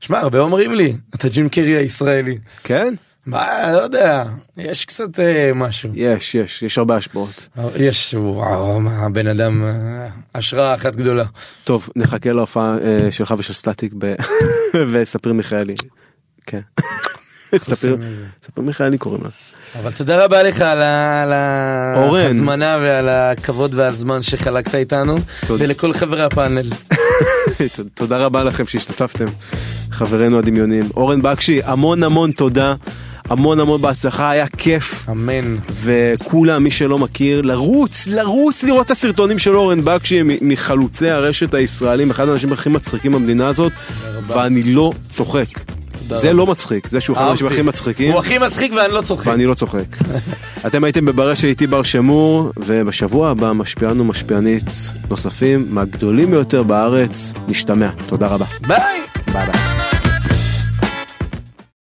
[0.00, 2.38] שמע, הרבה אומרים לי, אתה ג'ים קרי הישראלי.
[2.64, 2.94] כן
[3.26, 4.24] מה, לא יודע,
[4.56, 5.90] יש קצת אה, משהו.
[5.94, 11.24] יש יש יש הרבה השפעות יש, וואו, מה, הבן אדם, אה, השראה אחת גדולה.
[11.64, 14.14] טוב נחכה להופעה אה, שלך ושל סטטיק ב-
[14.92, 15.74] וספיר מיכאלי.
[16.46, 16.60] כן.
[17.56, 17.96] ספיר
[18.42, 19.30] ספיר מיכאלי קוראים לה.
[19.78, 21.32] אבל תודה רבה לך על ה- על
[22.02, 22.20] אורן.
[22.26, 25.16] ההזמנה ועל הכבוד והזמן שחלקת איתנו,
[25.46, 25.64] תודה.
[25.64, 26.70] ולכל חברי הפאנל.
[27.94, 29.24] תודה רבה לכם שהשתתפתם
[29.90, 32.74] חברינו הדמיוניים אורן בקשי המון המון תודה
[33.30, 35.56] המון המון בהצלחה היה כיף אמן.
[35.70, 42.10] וכולם מי שלא מכיר לרוץ לרוץ לראות את הסרטונים של אורן בקשי מחלוצי הרשת הישראלים
[42.10, 43.72] אחד האנשים הכי מצחיקים במדינה הזאת
[44.26, 45.46] ואני לא צוחק
[46.16, 46.32] זה.
[46.32, 47.46] לא מצחיק זה שהוא אחד האנשים.
[47.46, 49.26] הכי מצחיקים הוא הכי מצחיק ואני לא צוחק.
[49.26, 49.96] ואני לא צוחק.
[50.66, 54.64] אתם הייתם ברשת איתי בר שמור ובשבוע הבא משפיען ומשפיענית
[55.10, 58.78] נוספים מהגדולים ביותר בארץ נשתמע תודה רבה ביי.
[59.32, 59.69] ביי ביי.